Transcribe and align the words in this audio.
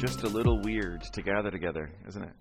just 0.00 0.22
a 0.22 0.28
little 0.28 0.58
weird 0.62 1.02
to 1.12 1.20
gather 1.20 1.50
together, 1.50 1.92
isn't 2.08 2.22
it? 2.22 2.32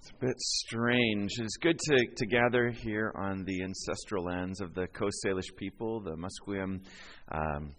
It's 0.00 0.10
a 0.10 0.26
bit 0.26 0.34
strange. 0.40 1.30
It's 1.38 1.56
good 1.58 1.78
to, 1.78 2.04
to 2.16 2.26
gather 2.26 2.70
here 2.70 3.12
on 3.14 3.44
the 3.44 3.62
ancestral 3.62 4.24
lands 4.24 4.60
of 4.60 4.74
the 4.74 4.88
Coast 4.88 5.14
Salish 5.24 5.54
people, 5.56 6.00
the 6.00 6.16
Musqueam, 6.16 6.80
um, 7.30 7.76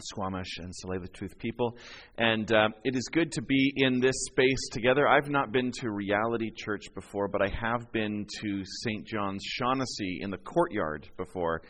Squamish, 0.00 0.58
and 0.58 0.72
Tsleil-Waututh 0.72 1.38
people. 1.38 1.76
And 2.18 2.52
uh, 2.52 2.70
it 2.82 2.96
is 2.96 3.08
good 3.12 3.30
to 3.30 3.42
be 3.42 3.74
in 3.76 4.00
this 4.00 4.16
space 4.26 4.68
together. 4.72 5.06
I've 5.06 5.30
not 5.30 5.52
been 5.52 5.70
to 5.78 5.92
Reality 5.92 6.50
Church 6.50 6.86
before, 6.96 7.28
but 7.28 7.42
I 7.42 7.48
have 7.48 7.92
been 7.92 8.26
to 8.40 8.62
St. 8.64 9.06
John's 9.06 9.44
Shaughnessy 9.44 10.18
in 10.20 10.30
the 10.30 10.38
courtyard 10.38 11.08
before, 11.16 11.62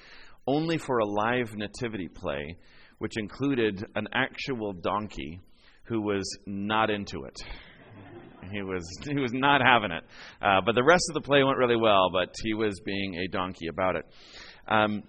only 0.46 0.78
for 0.78 1.00
a 1.00 1.06
live 1.06 1.54
nativity 1.54 2.08
play 2.08 2.56
which 3.02 3.18
included 3.18 3.84
an 3.96 4.06
actual 4.14 4.72
donkey 4.72 5.40
who 5.92 6.00
was 6.00 6.24
not 6.46 6.88
into 6.88 7.24
it. 7.24 7.38
He 8.50 8.62
was 8.62 8.82
he 9.04 9.14
was 9.14 9.32
not 9.32 9.60
having 9.60 9.90
it, 9.90 10.04
uh, 10.40 10.60
but 10.64 10.74
the 10.74 10.82
rest 10.82 11.04
of 11.10 11.14
the 11.14 11.20
play 11.20 11.44
went 11.44 11.58
really 11.58 11.76
well. 11.76 12.08
But 12.10 12.34
he 12.42 12.54
was 12.54 12.80
being 12.84 13.16
a 13.16 13.28
donkey 13.28 13.68
about 13.68 13.96
it. 13.96 14.04
Um, 14.66 15.02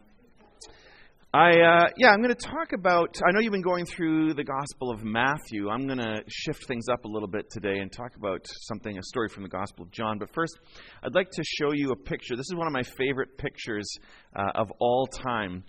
I 1.34 1.50
uh, 1.50 1.90
yeah, 1.98 2.10
I'm 2.10 2.22
going 2.22 2.36
to 2.36 2.48
talk 2.48 2.74
about. 2.74 3.16
I 3.26 3.32
know 3.32 3.40
you've 3.40 3.54
been 3.54 3.62
going 3.62 3.86
through 3.86 4.34
the 4.34 4.44
Gospel 4.44 4.92
of 4.92 5.04
Matthew. 5.04 5.70
I'm 5.70 5.88
going 5.88 6.00
to 6.00 6.22
shift 6.28 6.68
things 6.68 6.86
up 6.92 7.06
a 7.06 7.08
little 7.08 7.30
bit 7.30 7.50
today 7.50 7.80
and 7.80 7.92
talk 7.92 8.16
about 8.18 8.46
something, 8.68 8.98
a 8.98 9.04
story 9.04 9.30
from 9.30 9.44
the 9.44 9.50
Gospel 9.50 9.86
of 9.86 9.92
John. 9.92 10.20
But 10.20 10.34
first, 10.34 10.60
I'd 11.02 11.16
like 11.16 11.32
to 11.32 11.44
show 11.44 11.72
you 11.74 11.92
a 11.92 11.96
picture. 11.96 12.36
This 12.36 12.48
is 12.52 12.56
one 12.56 12.68
of 12.68 12.74
my 12.74 12.84
favorite 12.84 13.38
pictures 13.38 13.90
uh, 14.36 14.52
of 14.56 14.72
all 14.80 15.08
time. 15.08 15.64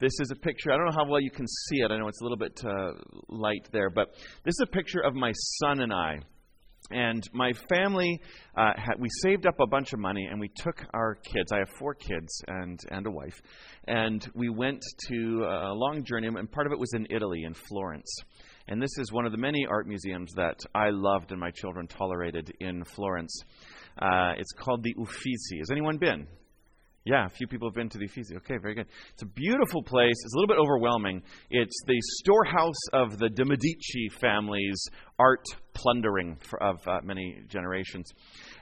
This 0.00 0.12
is 0.20 0.30
a 0.30 0.36
picture. 0.36 0.70
I 0.70 0.76
don't 0.76 0.86
know 0.86 0.96
how 0.96 1.10
well 1.10 1.20
you 1.20 1.30
can 1.30 1.46
see 1.48 1.78
it. 1.78 1.90
I 1.90 1.98
know 1.98 2.06
it's 2.06 2.20
a 2.20 2.24
little 2.24 2.38
bit 2.38 2.60
uh, 2.64 2.92
light 3.28 3.68
there, 3.72 3.90
but 3.90 4.14
this 4.44 4.52
is 4.52 4.60
a 4.62 4.70
picture 4.70 5.00
of 5.00 5.14
my 5.14 5.32
son 5.60 5.80
and 5.80 5.92
I. 5.92 6.20
And 6.92 7.28
my 7.32 7.52
family, 7.68 8.20
uh, 8.56 8.74
had, 8.76 8.94
we 9.00 9.08
saved 9.22 9.44
up 9.44 9.58
a 9.60 9.66
bunch 9.66 9.92
of 9.92 9.98
money 9.98 10.24
and 10.30 10.38
we 10.38 10.50
took 10.54 10.84
our 10.94 11.16
kids. 11.16 11.50
I 11.52 11.58
have 11.58 11.68
four 11.80 11.94
kids 11.94 12.42
and, 12.46 12.78
and 12.92 13.08
a 13.08 13.10
wife. 13.10 13.42
And 13.88 14.24
we 14.34 14.50
went 14.50 14.80
to 15.08 15.42
a 15.42 15.74
long 15.74 16.04
journey, 16.04 16.28
and 16.28 16.52
part 16.52 16.68
of 16.68 16.72
it 16.72 16.78
was 16.78 16.94
in 16.94 17.08
Italy, 17.10 17.42
in 17.42 17.54
Florence. 17.54 18.08
And 18.68 18.80
this 18.80 18.96
is 18.98 19.10
one 19.10 19.26
of 19.26 19.32
the 19.32 19.38
many 19.38 19.66
art 19.68 19.88
museums 19.88 20.32
that 20.36 20.60
I 20.76 20.90
loved 20.90 21.32
and 21.32 21.40
my 21.40 21.50
children 21.50 21.88
tolerated 21.88 22.52
in 22.60 22.84
Florence. 22.84 23.36
Uh, 24.00 24.34
it's 24.38 24.52
called 24.52 24.84
the 24.84 24.94
Uffizi. 24.96 25.58
Has 25.58 25.72
anyone 25.72 25.98
been? 25.98 26.28
Yeah, 27.04 27.24
a 27.24 27.28
few 27.30 27.46
people 27.46 27.68
have 27.68 27.74
been 27.74 27.88
to 27.88 27.98
the 27.98 28.04
Uffizi. 28.04 28.36
Okay, 28.36 28.58
very 28.60 28.74
good. 28.74 28.86
It's 29.14 29.22
a 29.22 29.26
beautiful 29.26 29.82
place. 29.82 30.14
It's 30.24 30.34
a 30.34 30.38
little 30.38 30.54
bit 30.54 30.60
overwhelming. 30.60 31.22
It's 31.50 31.76
the 31.86 31.98
storehouse 32.20 32.80
of 32.92 33.18
the 33.18 33.30
de 33.30 33.44
Medici 33.44 34.08
family's 34.20 34.82
art 35.18 35.44
plundering 35.74 36.36
of 36.60 36.76
uh, 36.86 37.00
many 37.02 37.40
generations. 37.48 38.10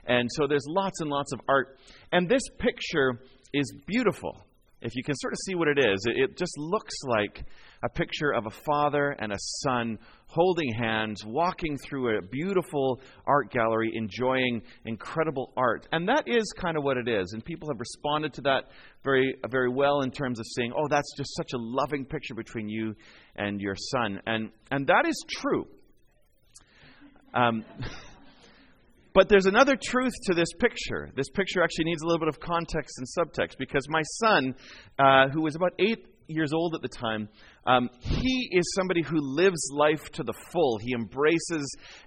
And 0.05 0.29
so 0.35 0.47
there's 0.47 0.65
lots 0.67 1.01
and 1.01 1.09
lots 1.09 1.33
of 1.33 1.41
art. 1.49 1.77
And 2.11 2.29
this 2.29 2.43
picture 2.57 3.19
is 3.53 3.73
beautiful. 3.85 4.46
If 4.81 4.95
you 4.95 5.03
can 5.03 5.15
sort 5.15 5.33
of 5.33 5.39
see 5.45 5.55
what 5.55 5.67
it 5.67 5.79
is, 5.79 6.05
it, 6.05 6.17
it 6.17 6.37
just 6.37 6.53
looks 6.57 6.93
like 7.07 7.43
a 7.83 7.89
picture 7.89 8.31
of 8.31 8.45
a 8.45 8.51
father 8.51 9.15
and 9.19 9.31
a 9.31 9.37
son 9.63 9.97
holding 10.27 10.71
hands, 10.73 11.23
walking 11.25 11.77
through 11.77 12.17
a 12.17 12.21
beautiful 12.21 13.01
art 13.25 13.51
gallery, 13.51 13.91
enjoying 13.95 14.61
incredible 14.85 15.51
art. 15.57 15.87
And 15.91 16.07
that 16.09 16.23
is 16.27 16.53
kind 16.61 16.77
of 16.77 16.83
what 16.83 16.97
it 16.97 17.07
is. 17.07 17.31
And 17.33 17.43
people 17.43 17.69
have 17.69 17.79
responded 17.79 18.33
to 18.33 18.41
that 18.41 18.65
very, 19.03 19.35
very 19.49 19.69
well 19.69 20.01
in 20.01 20.11
terms 20.11 20.39
of 20.39 20.45
saying, 20.55 20.73
oh, 20.77 20.87
that's 20.89 21.11
just 21.17 21.35
such 21.35 21.53
a 21.53 21.57
loving 21.57 22.05
picture 22.05 22.35
between 22.35 22.69
you 22.69 22.95
and 23.35 23.59
your 23.59 23.75
son. 23.75 24.21
And, 24.25 24.51
and 24.69 24.85
that 24.87 25.05
is 25.07 25.23
true. 25.29 25.65
Um, 27.33 27.63
But 29.17 29.29
there's 29.29 29.47
another 29.47 29.75
truth 29.75 30.13
to 30.25 30.35
this 30.35 30.49
picture. 30.59 31.09
This 31.15 31.27
picture 31.31 31.63
actually 31.63 31.85
needs 31.85 32.03
a 32.03 32.05
little 32.05 32.19
bit 32.19 32.27
of 32.27 32.39
context 32.39 32.99
and 32.99 33.07
subtext 33.17 33.57
because 33.57 33.83
my 33.89 34.03
son, 34.19 34.53
uh, 34.99 35.29
who 35.29 35.41
was 35.41 35.55
about 35.55 35.71
eight 35.79 36.05
years 36.27 36.53
old 36.53 36.75
at 36.75 36.83
the 36.83 36.87
time, 36.87 37.27
um, 37.65 37.89
he 37.99 38.49
is 38.51 38.71
somebody 38.75 39.01
who 39.01 39.17
lives 39.19 39.59
life 39.73 40.11
to 40.11 40.23
the 40.23 40.35
full. 40.51 40.77
He 40.77 40.93
embraces 40.93 41.65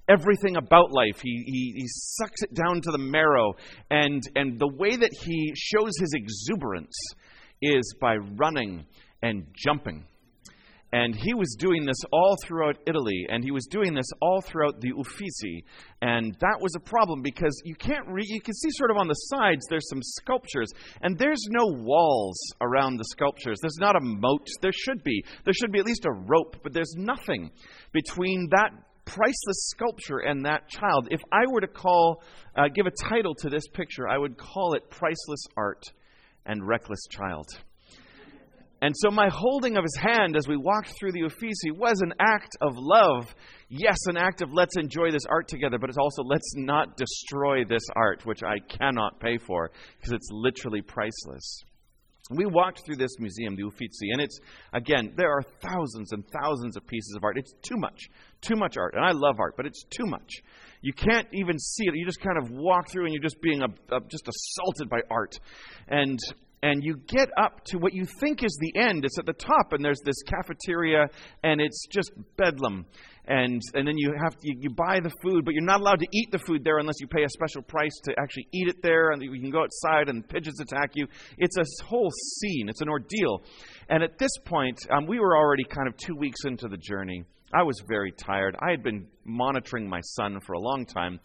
everything 0.09 0.55
about 0.55 0.93
life. 0.93 1.21
He, 1.21 1.43
he, 1.47 1.73
he 1.79 1.87
sucks 1.89 2.43
it 2.43 2.55
down 2.55 2.81
to 2.81 2.93
the 2.93 2.99
marrow. 2.99 3.55
And, 3.91 4.23
and 4.37 4.61
the 4.61 4.73
way 4.73 4.95
that 4.95 5.13
he 5.13 5.53
shows 5.57 5.91
his 5.99 6.15
exuberance 6.15 6.95
is 7.61 7.93
by 8.01 8.19
running 8.37 8.87
and 9.21 9.49
jumping. 9.57 10.05
And 10.93 11.15
he 11.15 11.35
was 11.35 11.55
doing 11.57 11.85
this 11.85 12.01
all 12.13 12.37
throughout 12.43 12.77
Italy, 12.87 13.27
and 13.29 13.45
he 13.45 13.53
was 13.53 13.67
doing 13.67 13.95
this 13.95 14.11
all 14.21 14.41
throughout 14.41 14.81
the 14.81 14.93
Uffizi. 14.93 15.65
And 16.03 16.37
that 16.41 16.59
was 16.61 16.75
a 16.75 16.81
problem 16.81 17.23
because 17.23 17.61
you 17.65 17.77
can't 17.77 18.09
read, 18.09 18.27
you 18.29 18.41
can 18.41 18.55
see 18.55 18.71
sort 18.73 18.91
of 18.91 18.97
on 18.97 19.07
the 19.07 19.15
sides 19.15 19.65
there's 19.69 19.89
some 19.89 20.03
sculptures, 20.03 20.69
and 21.01 21.17
there's 21.17 21.47
no 21.51 21.67
walls 21.67 22.39
around 22.61 22.97
the 22.97 23.05
sculptures. 23.05 23.59
There's 23.61 23.79
not 23.79 23.95
a 23.95 24.01
moat. 24.01 24.49
There 24.63 24.73
should 24.73 25.05
be. 25.05 25.25
There 25.45 25.55
should 25.55 25.71
be 25.71 25.79
at 25.79 25.87
least 25.87 26.07
a 26.07 26.13
rope, 26.13 26.57
but 26.63 26.73
there's 26.73 26.95
nothing 26.97 27.51
between 27.93 28.49
that 28.51 28.71
priceless 29.05 29.71
sculpture 29.71 30.19
and 30.19 30.45
that 30.45 30.69
child. 30.69 31.09
If 31.11 31.21
I 31.33 31.45
were 31.51 31.61
to 31.61 31.69
call, 31.69 32.23
uh, 32.57 32.69
give 32.75 32.87
a 32.87 33.09
title 33.09 33.35
to 33.37 33.49
this 33.49 33.67
picture, 33.69 34.09
I 34.09 34.19
would 34.19 34.37
call 34.37 34.75
it 34.75 34.91
Priceless 34.91 35.47
Art 35.57 35.85
and 36.47 36.67
Reckless 36.67 37.07
Child. 37.11 37.47
And 38.83 38.95
so 38.97 39.11
my 39.11 39.29
holding 39.31 39.77
of 39.77 39.85
his 39.85 39.97
hand 39.97 40.37
as 40.37 40.49
we 40.49 40.57
walked 40.57 40.95
through 40.99 41.13
the 41.13 41.25
Uffizi 41.25 41.71
was 41.71 42.01
an 42.01 42.15
act 42.19 42.57
of 42.63 42.73
love. 42.77 43.35
Yes, 43.69 43.99
an 44.07 44.17
act 44.17 44.41
of 44.41 44.53
let's 44.53 44.77
enjoy 44.79 45.11
this 45.11 45.27
art 45.29 45.49
together, 45.49 45.79
but 45.79 45.91
it's 45.91 45.99
also 45.99 46.23
let's 46.23 46.55
not 46.57 46.97
destroy 46.97 47.65
this 47.65 47.83
art, 47.95 48.25
which 48.25 48.43
I 48.43 48.59
cannot 48.69 49.21
pay 49.21 49.37
for 49.37 49.71
because 49.99 50.13
it's 50.13 50.29
literally 50.31 50.81
priceless. 50.81 51.63
We 52.31 52.47
walked 52.47 52.87
through 52.87 52.97
this 52.97 53.11
museum, 53.19 53.57
the 53.57 53.65
Uffizi, 53.65 54.13
and 54.13 54.21
it's, 54.21 54.39
again, 54.73 55.13
there 55.17 55.31
are 55.31 55.43
thousands 55.61 56.13
and 56.13 56.25
thousands 56.41 56.77
of 56.77 56.87
pieces 56.87 57.15
of 57.17 57.25
art. 57.25 57.37
It's 57.37 57.53
too 57.63 57.77
much, 57.77 58.09
too 58.41 58.55
much 58.55 58.77
art. 58.77 58.95
And 58.95 59.05
I 59.05 59.11
love 59.11 59.41
art, 59.41 59.55
but 59.57 59.67
it's 59.67 59.85
too 59.91 60.07
much. 60.07 60.31
You 60.81 60.93
can't 60.93 61.27
even 61.33 61.59
see 61.59 61.85
it. 61.87 61.95
You 61.97 62.07
just 62.07 62.21
kind 62.21 62.39
of 62.39 62.51
walk 62.51 62.89
through 62.89 63.07
and 63.07 63.13
you're 63.13 63.23
just 63.23 63.43
being 63.43 63.63
a, 63.63 63.97
a, 63.97 64.01
just 64.09 64.29
assaulted 64.29 64.89
by 64.89 65.01
art. 65.11 65.39
And 65.89 66.21
and 66.63 66.85
you 66.85 66.97
get 67.07 67.29
up 67.39 67.65
to 67.67 67.79
what 67.79 67.95
you 67.95 68.05
think 68.21 68.43
is 68.45 68.57
the 68.61 68.79
end. 68.79 69.05
It's 69.05 69.19
at 69.19 69.27
the 69.27 69.33
top, 69.33 69.73
and 69.73 69.85
there's 69.85 70.01
this 70.05 70.23
cafeteria, 70.23 71.07
and 71.43 71.61
it's 71.61 71.87
just 71.91 72.13
bedlam. 72.37 72.87
And, 73.27 73.63
and 73.75 73.87
then 73.87 73.97
you 73.97 74.13
have 74.21 74.37
to, 74.37 74.41
you, 74.43 74.57
you 74.61 74.71
buy 74.71 74.99
the 75.01 75.13
food, 75.23 75.45
but 75.45 75.55
you're 75.55 75.63
not 75.63 75.81
allowed 75.81 76.01
to 76.01 76.07
eat 76.13 76.31
the 76.33 76.39
food 76.39 76.65
there 76.65 76.79
unless 76.79 76.97
you 77.01 77.07
pay 77.07 77.23
a 77.23 77.29
special 77.29 77.63
price 77.63 77.93
to 78.05 78.15
actually 78.19 78.49
eat 78.53 78.69
it 78.69 78.83
there. 78.83 79.13
And 79.13 79.23
you 79.23 79.41
can 79.41 79.51
go 79.51 79.63
outside, 79.63 80.09
and 80.09 80.29
pigeons 80.29 80.61
attack 80.61 80.91
you. 80.95 81.07
It's 81.39 81.57
a 81.57 81.85
whole 81.85 82.11
scene. 82.11 82.69
It's 82.69 82.81
an 82.81 82.89
ordeal. 82.89 83.43
And 83.89 84.03
at 84.03 84.19
this 84.19 84.33
point, 84.45 84.79
um, 84.91 85.07
we 85.07 85.21
were 85.21 85.37
already 85.37 85.65
kind 85.65 85.89
of 85.89 85.97
two 85.97 86.17
weeks 86.17 86.41
into 86.45 86.69
the 86.69 86.77
journey. 86.77 87.25
I 87.55 87.63
was 87.63 87.83
very 87.89 88.13
tired. 88.13 88.57
I 88.61 88.71
had 88.71 88.83
been 88.83 89.07
monitoring 89.25 89.89
my 89.89 90.01
son 90.03 90.39
for 90.47 90.53
a 90.53 90.61
long 90.61 90.87
time, 90.87 91.19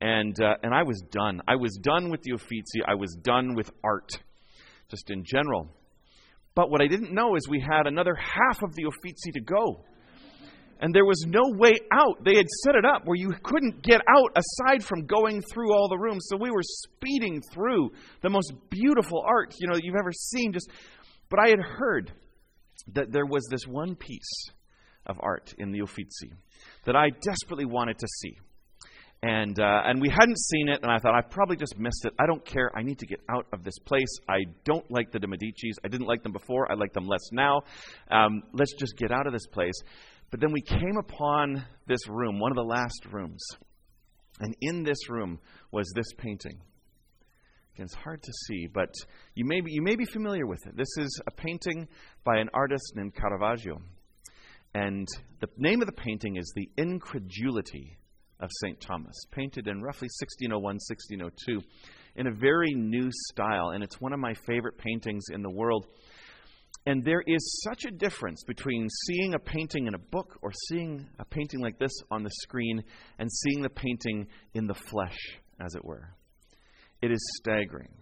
and 0.00 0.40
uh, 0.40 0.54
and 0.62 0.72
I 0.72 0.84
was 0.84 1.02
done. 1.10 1.40
I 1.48 1.56
was 1.56 1.76
done 1.82 2.10
with 2.10 2.22
the 2.22 2.32
Uffizi. 2.32 2.82
I 2.86 2.94
was 2.94 3.16
done 3.22 3.54
with 3.54 3.70
art 3.82 4.10
just 4.90 5.10
in 5.10 5.24
general. 5.24 5.68
But 6.54 6.70
what 6.70 6.80
I 6.80 6.86
didn't 6.86 7.12
know 7.12 7.36
is 7.36 7.48
we 7.48 7.60
had 7.60 7.86
another 7.86 8.14
half 8.14 8.62
of 8.62 8.74
the 8.74 8.84
Uffizi 8.84 9.32
to 9.32 9.40
go. 9.40 9.84
And 10.80 10.94
there 10.94 11.04
was 11.04 11.24
no 11.26 11.42
way 11.56 11.72
out. 11.92 12.24
They 12.24 12.36
had 12.36 12.46
set 12.64 12.74
it 12.74 12.84
up 12.84 13.02
where 13.04 13.16
you 13.16 13.32
couldn't 13.42 13.82
get 13.82 14.00
out 14.08 14.36
aside 14.36 14.84
from 14.84 15.06
going 15.06 15.40
through 15.40 15.72
all 15.72 15.88
the 15.88 15.98
rooms. 15.98 16.26
So 16.28 16.36
we 16.36 16.50
were 16.50 16.62
speeding 16.62 17.40
through 17.52 17.90
the 18.22 18.30
most 18.30 18.52
beautiful 18.70 19.24
art, 19.26 19.54
you 19.58 19.68
know, 19.68 19.78
you've 19.80 19.94
ever 19.98 20.12
seen. 20.12 20.52
Just, 20.52 20.68
but 21.30 21.40
I 21.40 21.48
had 21.48 21.60
heard 21.60 22.12
that 22.92 23.12
there 23.12 23.26
was 23.26 23.46
this 23.50 23.66
one 23.66 23.94
piece 23.94 24.50
of 25.06 25.16
art 25.20 25.54
in 25.58 25.70
the 25.70 25.80
Uffizi 25.80 26.32
that 26.84 26.96
I 26.96 27.10
desperately 27.22 27.64
wanted 27.64 27.98
to 27.98 28.06
see 28.20 28.36
and 29.24 29.58
uh, 29.58 29.80
and 29.86 30.02
we 30.02 30.10
hadn't 30.10 30.38
seen 30.38 30.68
it, 30.68 30.82
and 30.82 30.92
I 30.92 30.98
thought 30.98 31.14
I've 31.14 31.30
probably 31.30 31.56
just 31.56 31.78
missed 31.78 32.04
it. 32.04 32.12
I 32.18 32.26
don't 32.26 32.44
care. 32.44 32.70
I 32.76 32.82
need 32.82 32.98
to 32.98 33.06
get 33.06 33.20
out 33.30 33.46
of 33.54 33.64
this 33.64 33.78
place. 33.86 34.18
I 34.28 34.40
don't 34.64 34.84
like 34.90 35.12
the 35.12 35.18
De 35.18 35.26
Medicis. 35.26 35.76
I 35.82 35.88
didn't 35.88 36.06
like 36.06 36.22
them 36.22 36.32
before. 36.32 36.70
I 36.70 36.74
like 36.74 36.92
them 36.92 37.08
less 37.08 37.26
now. 37.32 37.62
Um, 38.10 38.42
let's 38.52 38.74
just 38.74 38.98
get 38.98 39.10
out 39.10 39.26
of 39.26 39.32
this 39.32 39.46
place. 39.46 39.72
But 40.30 40.40
then 40.40 40.52
we 40.52 40.60
came 40.60 40.98
upon 40.98 41.64
this 41.86 42.06
room, 42.06 42.38
one 42.38 42.52
of 42.52 42.56
the 42.56 42.64
last 42.64 43.06
rooms, 43.10 43.42
and 44.40 44.54
in 44.60 44.82
this 44.82 45.08
room 45.08 45.38
was 45.70 45.90
this 45.94 46.12
painting. 46.18 46.60
Again, 47.74 47.86
it's 47.86 47.94
hard 47.94 48.22
to 48.22 48.32
see, 48.46 48.66
but 48.66 48.92
you 49.34 49.46
may 49.46 49.62
be, 49.62 49.72
you 49.72 49.80
may 49.80 49.96
be 49.96 50.04
familiar 50.04 50.46
with 50.46 50.66
it. 50.66 50.76
This 50.76 50.98
is 50.98 51.18
a 51.26 51.30
painting 51.30 51.88
by 52.24 52.36
an 52.36 52.50
artist 52.52 52.92
named 52.94 53.14
Caravaggio, 53.14 53.80
and 54.74 55.08
the 55.40 55.48
name 55.56 55.80
of 55.80 55.86
the 55.86 55.92
painting 55.92 56.36
is 56.36 56.52
"The 56.54 56.68
Incredulity." 56.76 57.96
Of 58.44 58.50
St. 58.60 58.80
Thomas, 58.80 59.16
painted 59.32 59.66
in 59.66 59.82
roughly 59.82 60.08
1601, 60.20 60.62
1602, 60.62 61.60
in 62.16 62.26
a 62.26 62.32
very 62.32 62.72
new 62.74 63.10
style. 63.30 63.70
And 63.70 63.82
it's 63.82 64.00
one 64.00 64.12
of 64.12 64.20
my 64.20 64.34
favorite 64.46 64.78
paintings 64.78 65.24
in 65.32 65.42
the 65.42 65.50
world. 65.50 65.86
And 66.86 67.02
there 67.04 67.22
is 67.26 67.62
such 67.64 67.84
a 67.86 67.90
difference 67.90 68.44
between 68.46 68.88
seeing 69.06 69.34
a 69.34 69.38
painting 69.38 69.86
in 69.86 69.94
a 69.94 69.98
book 69.98 70.38
or 70.42 70.52
seeing 70.68 71.06
a 71.18 71.24
painting 71.24 71.60
like 71.60 71.78
this 71.78 71.92
on 72.10 72.22
the 72.22 72.30
screen 72.42 72.82
and 73.18 73.30
seeing 73.32 73.62
the 73.62 73.70
painting 73.70 74.26
in 74.52 74.66
the 74.66 74.74
flesh, 74.74 75.16
as 75.60 75.74
it 75.74 75.84
were. 75.84 76.14
It 77.00 77.10
is 77.10 77.20
staggering. 77.38 77.92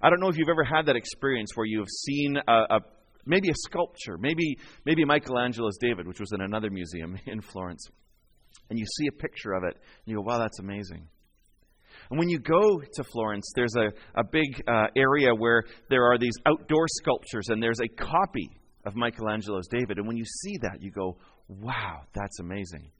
I 0.00 0.08
don't 0.08 0.20
know 0.20 0.28
if 0.28 0.38
you've 0.38 0.48
ever 0.48 0.64
had 0.64 0.86
that 0.86 0.96
experience 0.96 1.52
where 1.54 1.66
you 1.66 1.78
have 1.78 1.88
seen 1.88 2.36
a, 2.48 2.76
a 2.76 2.80
maybe 3.26 3.50
a 3.50 3.54
sculpture, 3.66 4.16
maybe 4.18 4.58
maybe 4.84 5.04
Michelangelo's 5.04 5.76
David, 5.78 6.06
which 6.06 6.20
was 6.20 6.32
in 6.32 6.40
another 6.40 6.70
museum 6.70 7.18
in 7.26 7.40
Florence, 7.40 7.86
and 8.70 8.78
you 8.78 8.84
see 8.84 9.06
a 9.08 9.12
picture 9.12 9.52
of 9.52 9.64
it, 9.64 9.74
and 9.74 10.06
you 10.06 10.16
go, 10.16 10.22
"Wow, 10.22 10.38
that's 10.38 10.58
amazing." 10.58 11.08
And 12.10 12.18
when 12.18 12.28
you 12.28 12.38
go 12.38 12.80
to 12.80 13.04
Florence, 13.04 13.50
there's 13.54 13.74
a, 13.76 13.88
a 14.18 14.24
big 14.24 14.62
uh, 14.68 14.86
area 14.96 15.34
where 15.34 15.64
there 15.90 16.04
are 16.04 16.18
these 16.18 16.34
outdoor 16.46 16.86
sculptures, 16.88 17.46
and 17.48 17.62
there's 17.62 17.80
a 17.80 17.88
copy 17.88 18.48
of 18.84 18.94
Michelangelo's 18.94 19.66
David. 19.68 19.98
And 19.98 20.06
when 20.06 20.16
you 20.16 20.24
see 20.24 20.58
that, 20.62 20.80
you 20.80 20.90
go, 20.90 21.16
wow, 21.48 22.02
that's 22.14 22.38
amazing. 22.38 22.90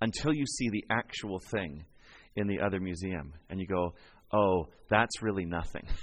Until 0.00 0.32
you 0.32 0.44
see 0.46 0.68
the 0.70 0.84
actual 0.90 1.40
thing 1.50 1.84
in 2.36 2.46
the 2.46 2.60
other 2.60 2.80
museum, 2.80 3.32
and 3.50 3.58
you 3.58 3.66
go, 3.66 3.94
oh, 4.32 4.68
that's 4.88 5.22
really 5.22 5.44
nothing. 5.44 5.86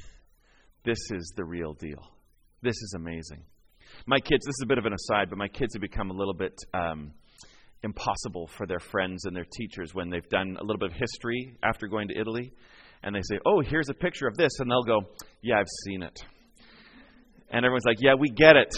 This 0.85 0.99
is 1.11 1.31
the 1.37 1.45
real 1.45 1.71
deal. 1.75 2.11
This 2.61 2.75
is 2.75 2.93
amazing. 2.97 3.45
My 4.05 4.19
kids, 4.19 4.45
this 4.45 4.55
is 4.59 4.63
a 4.63 4.67
bit 4.67 4.77
of 4.77 4.85
an 4.85 4.91
aside, 4.91 5.29
but 5.29 5.37
my 5.37 5.47
kids 5.47 5.73
have 5.75 5.81
become 5.81 6.11
a 6.11 6.13
little 6.13 6.33
bit. 6.33 6.53
Um, 6.73 7.13
impossible 7.83 8.49
for 8.57 8.65
their 8.65 8.79
friends 8.79 9.25
and 9.25 9.35
their 9.35 9.45
teachers 9.57 9.93
when 9.93 10.09
they've 10.09 10.27
done 10.29 10.57
a 10.59 10.63
little 10.63 10.79
bit 10.79 10.91
of 10.91 10.97
history 10.97 11.55
after 11.63 11.87
going 11.87 12.07
to 12.07 12.19
Italy. 12.19 12.53
And 13.03 13.13
they 13.13 13.21
say, 13.23 13.39
Oh, 13.45 13.61
here's 13.61 13.89
a 13.89 13.93
picture 13.93 14.27
of 14.27 14.35
this. 14.37 14.51
And 14.59 14.71
they'll 14.71 14.83
go, 14.83 15.01
Yeah, 15.41 15.59
I've 15.59 15.67
seen 15.85 16.03
it. 16.03 16.17
And 17.49 17.65
everyone's 17.65 17.85
like, 17.85 17.97
Yeah, 17.99 18.15
we 18.15 18.29
get 18.29 18.55
it. 18.55 18.73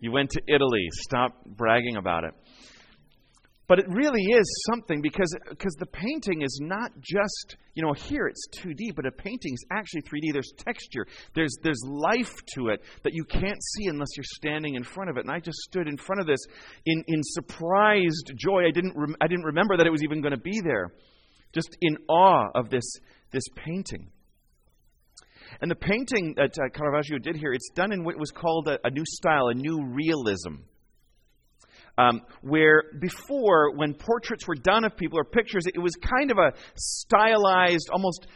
You 0.00 0.12
went 0.12 0.30
to 0.30 0.42
Italy. 0.46 0.86
Stop 0.92 1.44
bragging 1.44 1.96
about 1.96 2.24
it. 2.24 2.34
But 3.68 3.80
it 3.80 3.86
really 3.88 4.22
is 4.22 4.64
something 4.70 5.02
because 5.02 5.34
because 5.48 5.74
the 5.74 5.86
painting 5.86 6.42
is 6.42 6.60
not 6.62 6.92
just 7.00 7.56
you 7.74 7.82
know 7.82 7.92
here 7.92 8.28
it's 8.28 8.46
2D, 8.60 8.94
but 8.94 9.06
a 9.06 9.10
painting 9.10 9.54
is 9.54 9.64
actually 9.72 10.02
3D. 10.02 10.32
There's 10.32 10.52
texture, 10.56 11.04
there's 11.34 11.56
there's 11.62 11.82
life 11.84 12.32
to 12.54 12.68
it 12.68 12.80
that 13.02 13.12
you 13.12 13.24
can't 13.24 13.60
see 13.74 13.88
unless 13.88 14.08
you're 14.16 14.24
standing 14.36 14.76
in 14.76 14.84
front 14.84 15.10
of 15.10 15.16
it. 15.16 15.24
And 15.24 15.30
I 15.30 15.40
just 15.40 15.58
stood 15.58 15.88
in 15.88 15.96
front 15.96 16.20
of 16.20 16.26
this 16.26 16.40
in 16.86 17.02
in 17.08 17.20
surprised 17.22 18.32
joy. 18.36 18.66
I 18.66 18.70
didn't 18.70 18.94
rem- 18.96 19.16
I 19.20 19.26
didn't 19.26 19.44
remember 19.44 19.76
that 19.76 19.86
it 19.86 19.90
was 19.90 20.04
even 20.04 20.20
going 20.20 20.34
to 20.34 20.40
be 20.40 20.60
there, 20.62 20.92
just 21.52 21.76
in 21.80 21.96
awe 22.08 22.48
of 22.54 22.70
this 22.70 22.84
this 23.32 23.44
painting. 23.56 24.12
And 25.60 25.70
the 25.70 25.76
painting 25.76 26.34
that 26.36 26.52
uh, 26.58 26.68
Caravaggio 26.72 27.18
did 27.18 27.36
here, 27.36 27.52
it's 27.52 27.70
done 27.74 27.92
in 27.92 28.04
what 28.04 28.18
was 28.18 28.30
called 28.30 28.68
a, 28.68 28.78
a 28.84 28.90
new 28.90 29.04
style, 29.06 29.48
a 29.48 29.54
new 29.54 29.84
realism. 29.86 30.62
Um, 31.98 32.20
where 32.42 32.84
before, 33.00 33.74
when 33.74 33.94
portraits 33.94 34.46
were 34.46 34.54
done 34.54 34.84
of 34.84 34.96
people 34.96 35.18
or 35.18 35.24
pictures, 35.24 35.64
it 35.66 35.78
was 35.80 35.94
kind 35.96 36.30
of 36.30 36.36
a 36.36 36.52
stylized, 36.76 37.88
almost 37.90 38.26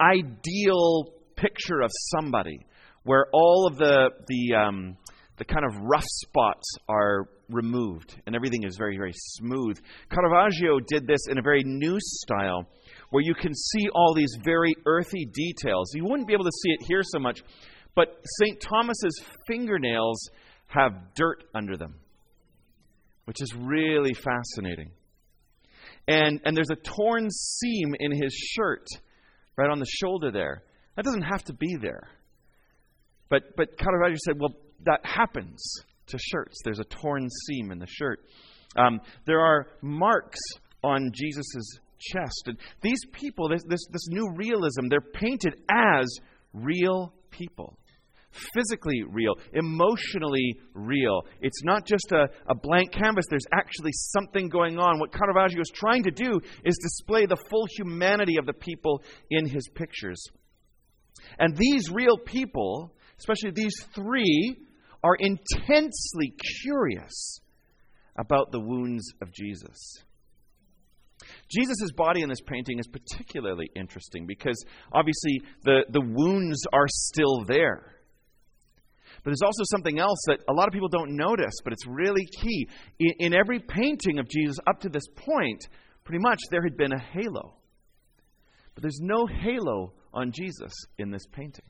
ideal 0.00 1.14
picture 1.36 1.80
of 1.80 1.90
somebody, 2.14 2.66
where 3.04 3.26
all 3.32 3.66
of 3.66 3.78
the 3.78 4.10
the 4.26 4.54
um, 4.54 4.96
the 5.38 5.44
kind 5.44 5.64
of 5.64 5.80
rough 5.82 6.04
spots 6.06 6.68
are 6.88 7.30
removed 7.48 8.20
and 8.26 8.36
everything 8.36 8.64
is 8.64 8.76
very 8.76 8.98
very 8.98 9.14
smooth. 9.14 9.78
Caravaggio 10.10 10.78
did 10.86 11.06
this 11.06 11.20
in 11.30 11.38
a 11.38 11.42
very 11.42 11.62
new 11.64 11.96
style, 11.98 12.68
where 13.08 13.22
you 13.22 13.34
can 13.34 13.54
see 13.54 13.88
all 13.94 14.12
these 14.12 14.36
very 14.44 14.74
earthy 14.84 15.26
details. 15.32 15.90
You 15.94 16.04
wouldn't 16.04 16.28
be 16.28 16.34
able 16.34 16.44
to 16.44 16.52
see 16.62 16.72
it 16.72 16.80
here 16.86 17.00
so 17.02 17.18
much, 17.18 17.40
but 17.94 18.20
St. 18.40 18.60
Thomas's 18.60 19.22
fingernails 19.46 20.20
have 20.66 20.92
dirt 21.14 21.44
under 21.54 21.78
them 21.78 21.94
which 23.28 23.42
is 23.42 23.54
really 23.54 24.14
fascinating. 24.14 24.90
And, 26.08 26.40
and 26.46 26.56
there's 26.56 26.70
a 26.70 26.76
torn 26.76 27.28
seam 27.30 27.94
in 28.00 28.10
his 28.10 28.32
shirt 28.32 28.86
right 29.54 29.68
on 29.68 29.80
the 29.80 29.86
shoulder 29.86 30.32
there. 30.32 30.62
That 30.96 31.04
doesn't 31.04 31.26
have 31.30 31.44
to 31.44 31.52
be 31.52 31.76
there. 31.78 32.08
But, 33.28 33.54
but 33.54 33.76
Caravaggio 33.76 34.16
said, 34.24 34.36
well, 34.40 34.54
that 34.86 35.00
happens 35.04 35.62
to 36.06 36.16
shirts. 36.18 36.60
There's 36.64 36.78
a 36.78 36.84
torn 36.84 37.28
seam 37.28 37.70
in 37.70 37.78
the 37.78 37.86
shirt. 37.86 38.24
Um, 38.78 38.98
there 39.26 39.40
are 39.40 39.66
marks 39.82 40.40
on 40.82 41.10
Jesus' 41.14 41.80
chest. 41.98 42.44
And 42.46 42.56
these 42.80 43.04
people, 43.12 43.50
this, 43.50 43.62
this, 43.68 43.86
this 43.92 44.08
new 44.08 44.26
realism, 44.36 44.88
they're 44.88 45.02
painted 45.02 45.54
as 45.70 46.06
real 46.54 47.12
people 47.30 47.76
physically 48.30 49.02
real, 49.08 49.34
emotionally 49.52 50.58
real. 50.74 51.22
It's 51.40 51.62
not 51.64 51.86
just 51.86 52.12
a, 52.12 52.28
a 52.48 52.54
blank 52.54 52.92
canvas, 52.92 53.26
there's 53.28 53.46
actually 53.52 53.92
something 53.92 54.48
going 54.48 54.78
on. 54.78 54.98
What 54.98 55.12
Caravaggio 55.12 55.60
is 55.60 55.70
trying 55.74 56.04
to 56.04 56.10
do 56.10 56.40
is 56.64 56.76
display 56.80 57.26
the 57.26 57.38
full 57.50 57.66
humanity 57.76 58.36
of 58.38 58.46
the 58.46 58.52
people 58.52 59.02
in 59.30 59.48
his 59.48 59.68
pictures. 59.74 60.22
And 61.38 61.56
these 61.56 61.90
real 61.90 62.16
people, 62.16 62.94
especially 63.18 63.50
these 63.50 63.74
three, 63.94 64.56
are 65.02 65.16
intensely 65.18 66.34
curious 66.62 67.40
about 68.18 68.50
the 68.50 68.60
wounds 68.60 69.12
of 69.22 69.32
Jesus. 69.32 70.02
Jesus' 71.50 71.92
body 71.96 72.22
in 72.22 72.28
this 72.28 72.40
painting 72.46 72.78
is 72.78 72.86
particularly 72.86 73.68
interesting 73.74 74.26
because 74.26 74.62
obviously 74.92 75.40
the, 75.64 75.84
the 75.90 76.00
wounds 76.00 76.62
are 76.72 76.86
still 76.88 77.44
there. 77.46 77.97
But 79.22 79.30
there's 79.30 79.42
also 79.42 79.62
something 79.70 79.98
else 79.98 80.18
that 80.26 80.40
a 80.48 80.52
lot 80.52 80.68
of 80.68 80.72
people 80.72 80.88
don't 80.88 81.16
notice, 81.16 81.54
but 81.64 81.72
it's 81.72 81.86
really 81.86 82.26
key. 82.40 82.68
In, 82.98 83.12
in 83.18 83.34
every 83.34 83.60
painting 83.60 84.18
of 84.18 84.28
Jesus 84.28 84.56
up 84.66 84.80
to 84.80 84.88
this 84.88 85.06
point, 85.16 85.66
pretty 86.04 86.20
much 86.20 86.38
there 86.50 86.62
had 86.62 86.76
been 86.76 86.92
a 86.92 87.00
halo. 87.00 87.54
But 88.74 88.82
there's 88.82 89.00
no 89.00 89.26
halo 89.26 89.92
on 90.14 90.32
Jesus 90.32 90.72
in 90.98 91.10
this 91.10 91.26
painting. 91.32 91.64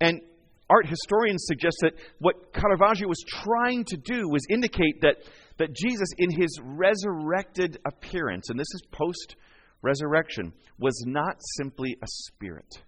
And 0.00 0.20
art 0.68 0.86
historians 0.86 1.44
suggest 1.46 1.76
that 1.82 1.94
what 2.18 2.52
Caravaggio 2.52 3.08
was 3.08 3.22
trying 3.26 3.84
to 3.86 3.96
do 3.96 4.28
was 4.28 4.42
indicate 4.48 5.00
that, 5.02 5.16
that 5.58 5.74
Jesus, 5.74 6.08
in 6.18 6.30
his 6.30 6.48
resurrected 6.62 7.78
appearance, 7.86 8.50
and 8.50 8.58
this 8.58 8.72
is 8.74 8.82
post 8.92 9.36
resurrection, 9.82 10.52
was 10.78 10.94
not 11.06 11.36
simply 11.56 11.96
a 12.02 12.06
spirit. 12.06 12.82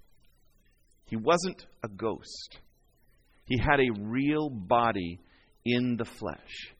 He 1.13 1.17
wasn't 1.17 1.67
a 1.85 1.89
ghost. 1.89 2.59
He 3.45 3.59
had 3.59 3.81
a 3.81 4.01
real 4.01 4.49
body 4.49 5.21
in 5.63 5.99
the 5.99 6.07
flesh. 6.07 6.73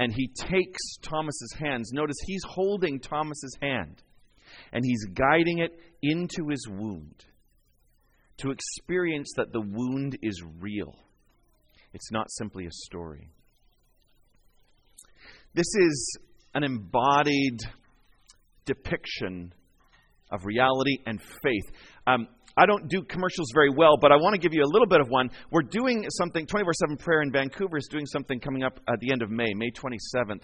And 0.00 0.10
he 0.10 0.28
takes 0.28 0.96
Thomas's 1.02 1.54
hands. 1.58 1.90
Notice 1.92 2.16
he's 2.24 2.42
holding 2.48 3.00
Thomas's 3.00 3.54
hand 3.60 4.02
and 4.72 4.82
he's 4.82 5.04
guiding 5.12 5.58
it 5.58 5.78
into 6.02 6.48
his 6.48 6.66
wound 6.70 7.26
to 8.38 8.50
experience 8.50 9.30
that 9.36 9.52
the 9.52 9.60
wound 9.60 10.16
is 10.22 10.42
real. 10.58 10.96
It's 11.92 12.10
not 12.10 12.30
simply 12.30 12.64
a 12.64 12.72
story. 12.72 13.28
This 15.52 15.68
is 15.74 16.18
an 16.54 16.64
embodied 16.64 17.60
depiction 18.64 19.52
of 20.36 20.44
reality 20.44 20.98
and 21.06 21.20
faith. 21.42 21.64
Um, 22.06 22.28
I 22.58 22.64
don't 22.64 22.88
do 22.88 23.02
commercials 23.02 23.48
very 23.52 23.68
well, 23.68 23.98
but 24.00 24.12
I 24.12 24.16
want 24.16 24.34
to 24.34 24.40
give 24.40 24.54
you 24.54 24.62
a 24.62 24.70
little 24.70 24.86
bit 24.86 25.02
of 25.02 25.08
one. 25.08 25.28
We're 25.50 25.60
doing 25.60 26.06
something, 26.08 26.46
24 26.46 26.72
7 26.72 26.96
Prayer 26.96 27.20
in 27.20 27.30
Vancouver 27.30 27.76
is 27.76 27.86
doing 27.90 28.06
something 28.06 28.40
coming 28.40 28.62
up 28.62 28.80
at 28.88 28.98
the 29.00 29.12
end 29.12 29.20
of 29.22 29.30
May, 29.30 29.52
May 29.52 29.70
27th. 29.70 30.40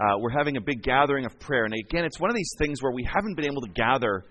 Uh, 0.00 0.16
we're 0.18 0.30
having 0.30 0.56
a 0.56 0.60
big 0.60 0.82
gathering 0.82 1.26
of 1.26 1.38
prayer. 1.38 1.64
And 1.64 1.74
again, 1.74 2.06
it's 2.06 2.18
one 2.18 2.30
of 2.30 2.36
these 2.36 2.50
things 2.58 2.82
where 2.82 2.92
we 2.92 3.04
haven't 3.04 3.34
been 3.34 3.44
able 3.44 3.60
to 3.60 3.70
gather 3.74 4.24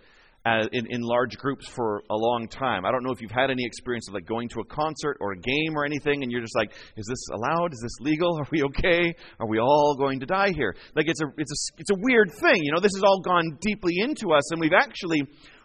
in, 0.46 0.88
in 0.90 1.02
large 1.02 1.38
groups 1.38 1.68
for 1.68 2.02
a 2.10 2.16
long 2.16 2.48
time. 2.48 2.86
I 2.86 2.92
don't 2.92 3.04
know 3.04 3.12
if 3.12 3.22
you've 3.22 3.32
had 3.32 3.52
any 3.52 3.66
experience 3.66 4.08
of 4.08 4.14
like 4.14 4.26
going 4.26 4.50
to 4.50 4.62
a 4.62 4.66
concert 4.66 5.18
or 5.20 5.34
a 5.34 5.38
game 5.38 5.76
or 5.76 5.86
anything, 5.86 6.24
and 6.24 6.32
you're 6.32 6.42
just 6.42 6.56
like, 6.56 6.72
is 6.96 7.06
this 7.08 7.20
allowed? 7.34 7.74
Is 7.74 7.80
this 7.82 8.00
legal? 8.00 8.38
Are 8.40 8.48
we 8.52 8.64
okay? 8.64 9.14
Are 9.40 9.48
we 9.48 9.60
all 9.60 9.96
going 9.98 10.20
to 10.22 10.26
die 10.26 10.52
here? 10.56 10.76
Like 10.96 11.08
it's 11.08 11.22
a 11.22 11.28
it's 11.38 11.52
a 11.52 11.80
it's 11.80 11.90
a 11.92 12.00
weird 12.00 12.32
thing. 12.40 12.64
You 12.64 12.72
know, 12.74 12.80
this 12.80 12.94
has 12.96 13.04
all 13.04 13.22
gone 13.22 13.58
deeply 13.62 13.96
into 14.00 14.32
us, 14.32 14.52
and 14.52 14.62
we've 14.62 14.74
actually 14.74 15.22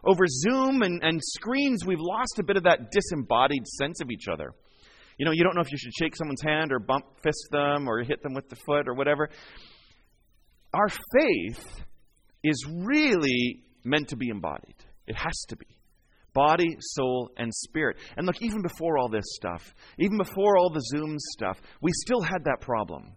over 0.06 0.26
Zoom 0.26 0.82
and, 0.82 1.02
and 1.02 1.20
screens, 1.22 1.84
we've 1.86 2.00
lost 2.00 2.38
a 2.38 2.44
bit 2.44 2.56
of 2.56 2.64
that 2.64 2.90
disembodied 2.90 3.66
sense 3.66 4.00
of 4.02 4.10
each 4.10 4.28
other. 4.30 4.52
You 5.18 5.24
know, 5.24 5.32
you 5.32 5.44
don't 5.44 5.54
know 5.54 5.62
if 5.62 5.70
you 5.70 5.78
should 5.78 5.92
shake 5.98 6.16
someone's 6.16 6.42
hand 6.42 6.72
or 6.72 6.78
bump 6.78 7.04
fist 7.22 7.48
them 7.50 7.88
or 7.88 8.02
hit 8.02 8.22
them 8.22 8.34
with 8.34 8.48
the 8.48 8.56
foot 8.66 8.88
or 8.88 8.94
whatever. 8.94 9.30
Our 10.74 10.88
faith 10.88 11.84
is 12.42 12.66
really 12.68 13.63
meant 13.84 14.08
to 14.08 14.16
be 14.16 14.28
embodied. 14.28 14.76
It 15.06 15.16
has 15.16 15.38
to 15.48 15.56
be. 15.56 15.66
Body, 16.32 16.76
soul, 16.80 17.30
and 17.36 17.52
spirit. 17.54 17.96
And 18.16 18.26
look, 18.26 18.36
even 18.40 18.62
before 18.62 18.98
all 18.98 19.08
this 19.08 19.24
stuff, 19.36 19.74
even 19.98 20.18
before 20.18 20.56
all 20.56 20.70
the 20.70 20.82
Zoom 20.92 21.16
stuff, 21.18 21.60
we 21.80 21.92
still 21.92 22.20
had 22.20 22.44
that 22.44 22.60
problem 22.60 23.12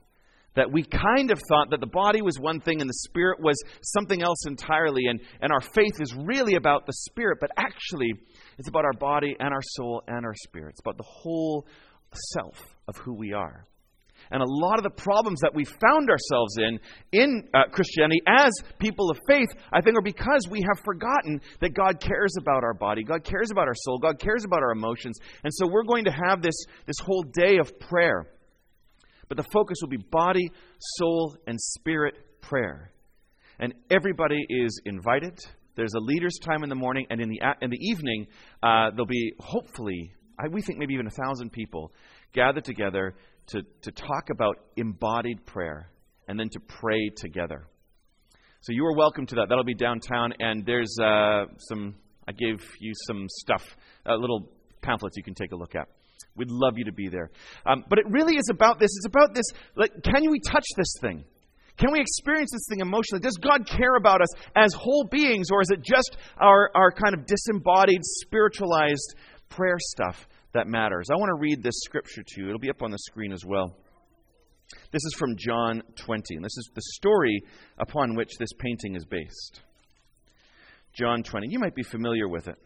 that 0.57 0.71
we 0.71 0.83
kind 0.83 1.31
of 1.31 1.39
thought 1.47 1.69
that 1.69 1.79
the 1.79 1.88
body 1.88 2.21
was 2.21 2.39
one 2.39 2.59
thing 2.59 2.81
and 2.81 2.89
the 2.89 3.01
spirit 3.07 3.39
was 3.39 3.55
something 3.95 4.24
else 4.24 4.45
entirely, 4.47 5.05
and, 5.05 5.21
and 5.39 5.51
our 5.51 5.62
faith 5.62 5.93
is 6.00 6.13
really 6.25 6.55
about 6.55 6.88
the 6.88 6.93
spirit, 6.93 7.38
but 7.39 7.51
actually, 7.57 8.12
it's 8.57 8.67
about 8.67 8.83
our 8.83 8.93
body 9.00 9.36
and 9.39 9.53
our 9.53 9.62
soul 9.62 10.01
and 10.07 10.25
our 10.25 10.33
spirit. 10.36 10.71
It's 10.71 10.79
about 10.79 10.97
the 10.97 11.05
whole 11.07 11.67
self 12.33 12.57
of 12.88 12.97
who 12.97 13.13
we 13.13 13.33
are. 13.33 13.67
And 14.31 14.41
a 14.41 14.46
lot 14.48 14.77
of 14.77 14.84
the 14.84 14.89
problems 14.89 15.39
that 15.41 15.55
we 15.55 15.65
found 15.65 16.10
ourselves 16.10 16.57
in 16.57 16.79
in 17.12 17.48
uh, 17.53 17.69
Christianity 17.72 18.22
as 18.27 18.51
people 18.79 19.10
of 19.10 19.17
faith, 19.27 19.50
I 19.72 19.81
think, 19.81 19.98
are 19.98 20.01
because 20.01 20.48
we 20.50 20.62
have 20.62 20.84
forgotten 20.84 21.41
that 21.62 21.74
God 21.74 22.00
cares 22.00 22.34
about 22.39 22.63
our 22.63 22.74
body, 22.74 23.03
God 23.03 23.24
cares 23.24 23.51
about 23.51 23.67
our 23.67 23.75
soul, 23.75 24.00
God 24.00 24.19
cares 24.19 24.43
about 24.46 24.62
our 24.62 24.72
emotions. 24.72 25.17
And 25.43 25.53
so 25.53 25.67
we're 25.67 25.84
going 25.84 26.05
to 26.05 26.12
have 26.12 26.41
this, 26.41 26.55
this 26.86 26.98
whole 27.01 27.24
day 27.24 27.57
of 27.57 27.79
prayer. 27.79 28.27
But 29.29 29.38
the 29.38 29.46
focus 29.51 29.77
will 29.81 29.89
be 29.89 30.03
body, 30.12 30.50
soul, 30.98 31.36
and 31.48 31.60
spirit 31.60 32.15
prayer. 32.41 32.91
And 33.60 33.74
everybody 33.89 34.46
is 34.50 34.79
invited. 34.86 35.38
There's 35.75 35.93
a 35.93 36.00
leader's 36.00 36.38
time 36.43 36.63
in 36.63 36.69
the 36.69 36.75
morning, 36.75 37.05
and 37.10 37.22
in 37.22 37.29
the, 37.29 37.39
in 37.62 37.69
the 37.69 37.79
evening, 37.79 38.27
uh, 38.63 38.91
there'll 38.91 39.05
be 39.05 39.34
hopefully, 39.39 40.12
I, 40.39 40.48
we 40.48 40.62
think 40.62 40.79
maybe 40.79 40.93
even 40.93 41.07
a 41.07 41.12
thousand 41.12 41.51
people 41.51 41.91
gathered 42.34 42.65
together 42.65 43.15
to, 43.48 43.62
to 43.82 43.92
talk 43.92 44.30
about 44.32 44.58
embodied 44.75 45.46
prayer 45.46 45.89
and 46.27 46.39
then 46.39 46.50
to 46.50 46.60
pray 46.60 47.10
together. 47.16 47.68
So 48.62 48.74
you 48.74 48.86
are 48.86 48.96
welcome 48.96 49.25
to 49.27 49.36
that. 49.36 49.46
That'll 49.50 49.63
be 49.63 49.75
downtown, 49.75 50.34
and 50.39 50.66
there's 50.66 50.94
uh, 51.01 51.46
some, 51.70 51.96
I 52.27 52.34
gave 52.34 52.60
you 52.80 52.94
some 53.08 53.25
stuff, 53.30 53.63
uh, 54.06 54.16
little 54.16 54.50
pamphlets 54.82 55.16
you 55.16 55.24
can 55.24 55.36
take 55.36 55.51
a 55.51 55.56
look 55.56 55.75
at. 55.75 55.88
We'd 56.36 56.51
love 56.51 56.74
you 56.77 56.86
to 56.86 56.92
be 56.92 57.08
there. 57.08 57.32
Um, 57.66 57.84
but 57.89 58.00
it 58.00 58.06
really 58.10 58.36
is 58.36 58.50
about 58.51 58.80
this. 58.80 58.89
It's 58.98 59.08
about 59.08 59.34
this 59.34 59.46
like, 59.75 59.92
can 60.04 60.30
we 60.30 60.39
touch 60.39 60.66
this 60.75 60.94
thing? 61.01 61.24
Can 61.77 61.92
we 61.92 62.00
experience 62.00 62.50
this 62.51 62.66
thing 62.70 62.80
emotionally? 62.80 63.22
Does 63.22 63.38
God 63.38 63.68
care 63.68 63.96
about 63.96 64.22
us 64.22 64.30
as 64.56 64.74
whole 64.74 65.08
beings, 65.12 65.48
or 65.51 65.62
is 65.62 65.70
it 65.70 65.84
just 65.84 66.18
our, 66.38 66.72
our 66.75 66.92
kind 66.92 67.13
of 67.13 67.25
disembodied, 67.25 68.01
spiritualized 68.04 69.16
prayer 69.50 69.77
stuff 69.80 70.27
that 70.54 70.68
matters. 70.68 71.10
I 71.12 71.16
want 71.16 71.30
to 71.30 71.39
read 71.39 71.62
this 71.62 71.80
scripture 71.84 72.24
to 72.25 72.42
you. 72.42 72.48
It'll 72.48 72.60
be 72.60 72.70
up 72.70 72.82
on 72.82 72.92
the 72.92 73.00
screen 73.00 73.32
as 73.32 73.46
well. 73.46 73.75
This 74.92 75.04
is 75.06 75.13
from 75.18 75.36
John 75.38 75.82
20, 75.96 76.36
and 76.36 76.44
this 76.44 76.58
is 76.58 76.70
the 76.74 76.82
story 76.82 77.42
upon 77.77 78.16
which 78.16 78.32
this 78.38 78.51
painting 78.60 78.96
is 78.96 79.06
based. 79.06 79.62
John 80.94 81.24
20. 81.24 81.48
You 81.50 81.60
might 81.60 81.75
be 81.75 81.84
familiar 81.84 82.27
with 82.27 82.48
it. 82.48 82.58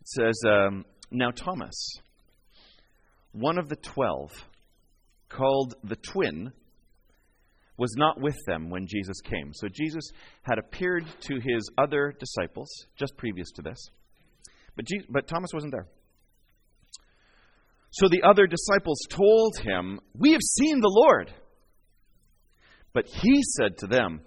It 0.00 0.08
says, 0.08 0.40
um, 0.46 0.84
Now 1.10 1.30
Thomas, 1.30 1.74
one 3.32 3.58
of 3.58 3.68
the 3.68 3.76
twelve, 3.76 4.32
called 5.28 5.74
the 5.82 5.96
twin, 5.96 6.52
was 7.78 7.94
not 7.96 8.20
with 8.20 8.36
them 8.46 8.68
when 8.68 8.86
Jesus 8.86 9.20
came. 9.22 9.52
So 9.54 9.68
Jesus 9.68 10.10
had 10.42 10.58
appeared 10.58 11.06
to 11.20 11.34
his 11.36 11.70
other 11.78 12.12
disciples 12.18 12.68
just 12.98 13.16
previous 13.16 13.50
to 13.52 13.62
this, 13.62 13.78
but, 14.76 14.84
Jesus, 14.84 15.06
but 15.10 15.26
Thomas 15.26 15.50
wasn't 15.54 15.72
there. 15.72 15.88
So 17.90 18.08
the 18.08 18.22
other 18.22 18.46
disciples 18.46 19.00
told 19.08 19.58
him, 19.58 19.98
We 20.14 20.32
have 20.32 20.42
seen 20.42 20.80
the 20.80 20.92
Lord. 20.92 21.32
But 22.92 23.06
he 23.06 23.42
said 23.56 23.78
to 23.78 23.86
them, 23.86 24.20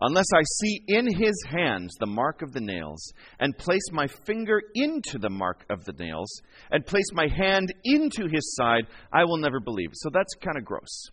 Unless 0.00 0.26
I 0.32 0.42
see 0.60 0.82
in 0.86 1.06
his 1.06 1.42
hands 1.48 1.94
the 1.98 2.06
mark 2.06 2.42
of 2.42 2.52
the 2.52 2.60
nails, 2.60 3.12
and 3.40 3.58
place 3.58 3.90
my 3.90 4.06
finger 4.06 4.60
into 4.74 5.18
the 5.18 5.30
mark 5.30 5.64
of 5.70 5.84
the 5.84 5.92
nails, 5.92 6.30
and 6.70 6.86
place 6.86 7.12
my 7.12 7.26
hand 7.26 7.72
into 7.84 8.28
his 8.30 8.54
side, 8.54 8.86
I 9.12 9.24
will 9.24 9.38
never 9.38 9.58
believe. 9.58 9.90
So 9.94 10.10
that's 10.12 10.34
kind 10.40 10.56
of 10.56 10.64
gross. 10.64 11.10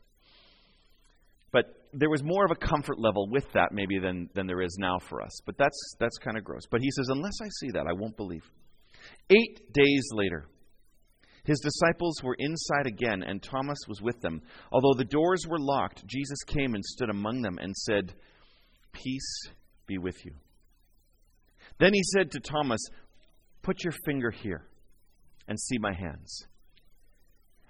There 1.97 2.09
was 2.09 2.23
more 2.23 2.43
of 2.43 2.51
a 2.51 2.55
comfort 2.55 2.99
level 2.99 3.29
with 3.29 3.49
that 3.53 3.71
maybe 3.71 3.99
than, 3.99 4.29
than 4.33 4.47
there 4.47 4.61
is 4.61 4.75
now 4.79 4.99
for 4.99 5.21
us. 5.21 5.31
But 5.45 5.57
that's, 5.57 5.95
that's 5.99 6.17
kind 6.17 6.37
of 6.37 6.43
gross. 6.43 6.63
But 6.69 6.81
he 6.81 6.91
says, 6.91 7.07
Unless 7.09 7.39
I 7.41 7.47
see 7.59 7.71
that, 7.71 7.87
I 7.87 7.93
won't 7.93 8.17
believe. 8.17 8.43
Eight 9.29 9.73
days 9.73 10.07
later, 10.13 10.47
his 11.45 11.59
disciples 11.59 12.21
were 12.23 12.35
inside 12.39 12.87
again, 12.87 13.23
and 13.23 13.41
Thomas 13.41 13.77
was 13.87 14.01
with 14.01 14.19
them. 14.21 14.41
Although 14.71 14.97
the 14.97 15.05
doors 15.05 15.45
were 15.47 15.59
locked, 15.59 16.05
Jesus 16.07 16.39
came 16.47 16.73
and 16.73 16.83
stood 16.83 17.09
among 17.09 17.41
them 17.41 17.59
and 17.61 17.75
said, 17.75 18.15
Peace 18.91 19.49
be 19.85 19.97
with 19.97 20.25
you. 20.25 20.33
Then 21.79 21.93
he 21.93 22.01
said 22.03 22.31
to 22.31 22.39
Thomas, 22.39 22.81
Put 23.61 23.83
your 23.83 23.93
finger 24.05 24.31
here 24.31 24.65
and 25.47 25.59
see 25.59 25.77
my 25.77 25.93
hands. 25.93 26.45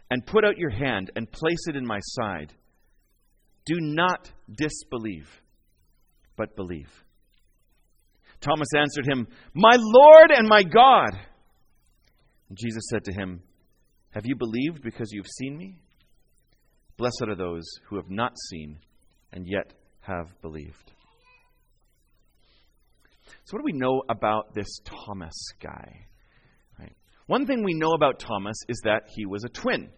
And 0.09 0.25
put 0.25 0.45
out 0.45 0.57
your 0.57 0.69
hand 0.69 1.11
and 1.15 1.31
place 1.31 1.67
it 1.67 1.75
in 1.75 1.85
my 1.85 1.99
side 1.99 2.53
do 3.65 3.75
not 3.79 4.31
disbelieve, 4.51 5.29
but 6.37 6.55
believe. 6.55 6.89
Thomas 8.41 8.67
answered 8.77 9.07
him, 9.07 9.27
My 9.53 9.75
Lord 9.77 10.31
and 10.31 10.47
my 10.47 10.63
God. 10.63 11.19
And 12.49 12.57
Jesus 12.57 12.83
said 12.89 13.03
to 13.05 13.13
him, 13.13 13.41
Have 14.11 14.25
you 14.25 14.35
believed 14.35 14.83
because 14.83 15.11
you've 15.11 15.27
seen 15.27 15.57
me? 15.57 15.79
Blessed 16.97 17.25
are 17.27 17.35
those 17.35 17.65
who 17.89 17.95
have 17.97 18.09
not 18.09 18.33
seen 18.49 18.77
and 19.33 19.45
yet 19.47 19.73
have 20.01 20.27
believed. 20.41 20.91
So, 23.45 23.55
what 23.55 23.59
do 23.59 23.65
we 23.65 23.79
know 23.79 24.01
about 24.09 24.53
this 24.53 24.79
Thomas 24.85 25.33
guy? 25.61 26.05
Right. 26.79 26.95
One 27.27 27.45
thing 27.45 27.63
we 27.63 27.73
know 27.73 27.91
about 27.91 28.19
Thomas 28.19 28.55
is 28.69 28.79
that 28.83 29.03
he 29.15 29.25
was 29.25 29.43
a 29.43 29.49
twin. 29.49 29.89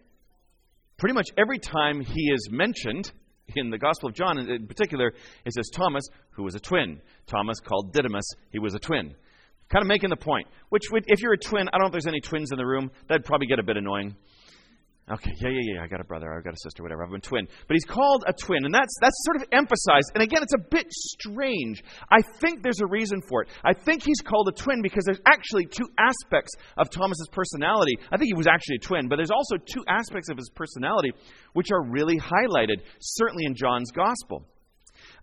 Pretty 0.96 1.14
much 1.14 1.28
every 1.36 1.58
time 1.58 2.00
he 2.00 2.30
is 2.32 2.48
mentioned, 2.50 3.12
in 3.56 3.70
the 3.70 3.78
Gospel 3.78 4.08
of 4.08 4.14
John, 4.14 4.38
in 4.38 4.66
particular, 4.66 5.12
it 5.44 5.52
says 5.52 5.70
Thomas, 5.72 6.04
who 6.30 6.42
was 6.42 6.54
a 6.54 6.60
twin. 6.60 7.00
Thomas 7.26 7.60
called 7.60 7.92
Didymus, 7.92 8.24
he 8.50 8.58
was 8.58 8.74
a 8.74 8.78
twin. 8.78 9.14
Kind 9.68 9.82
of 9.82 9.86
making 9.86 10.10
the 10.10 10.16
point. 10.16 10.46
Which, 10.70 10.84
would, 10.90 11.04
if 11.06 11.20
you're 11.20 11.34
a 11.34 11.38
twin, 11.38 11.68
I 11.68 11.72
don't 11.72 11.82
know 11.82 11.86
if 11.86 11.92
there's 11.92 12.06
any 12.06 12.20
twins 12.20 12.52
in 12.52 12.58
the 12.58 12.66
room, 12.66 12.90
that'd 13.08 13.24
probably 13.24 13.46
get 13.46 13.58
a 13.58 13.62
bit 13.62 13.76
annoying. 13.76 14.16
Okay, 15.10 15.32
yeah, 15.40 15.48
yeah, 15.48 15.74
yeah. 15.74 15.82
I 15.82 15.86
got 15.86 16.00
a 16.00 16.04
brother, 16.04 16.34
I've 16.36 16.44
got 16.44 16.52
a 16.52 16.60
sister, 16.62 16.82
whatever. 16.82 17.02
I've 17.02 17.10
been 17.10 17.22
twin. 17.22 17.48
But 17.66 17.74
he's 17.74 17.86
called 17.86 18.24
a 18.26 18.32
twin, 18.32 18.66
and 18.66 18.74
that's 18.74 18.94
that's 19.00 19.16
sort 19.24 19.36
of 19.36 19.48
emphasized. 19.52 20.12
And 20.14 20.22
again, 20.22 20.42
it's 20.42 20.52
a 20.52 20.68
bit 20.70 20.86
strange. 20.90 21.82
I 22.10 22.20
think 22.40 22.62
there's 22.62 22.80
a 22.82 22.86
reason 22.86 23.22
for 23.26 23.42
it. 23.42 23.48
I 23.64 23.72
think 23.72 24.02
he's 24.04 24.20
called 24.20 24.48
a 24.48 24.52
twin 24.52 24.82
because 24.82 25.04
there's 25.06 25.20
actually 25.24 25.64
two 25.64 25.88
aspects 25.98 26.52
of 26.76 26.90
Thomas's 26.90 27.28
personality. 27.32 27.96
I 28.12 28.18
think 28.18 28.28
he 28.28 28.36
was 28.36 28.46
actually 28.46 28.76
a 28.76 28.86
twin, 28.86 29.08
but 29.08 29.16
there's 29.16 29.30
also 29.30 29.56
two 29.56 29.82
aspects 29.88 30.28
of 30.28 30.36
his 30.36 30.50
personality 30.54 31.12
which 31.54 31.68
are 31.72 31.82
really 31.82 32.18
highlighted, 32.18 32.82
certainly 33.00 33.46
in 33.46 33.54
John's 33.54 33.90
gospel. 33.90 34.44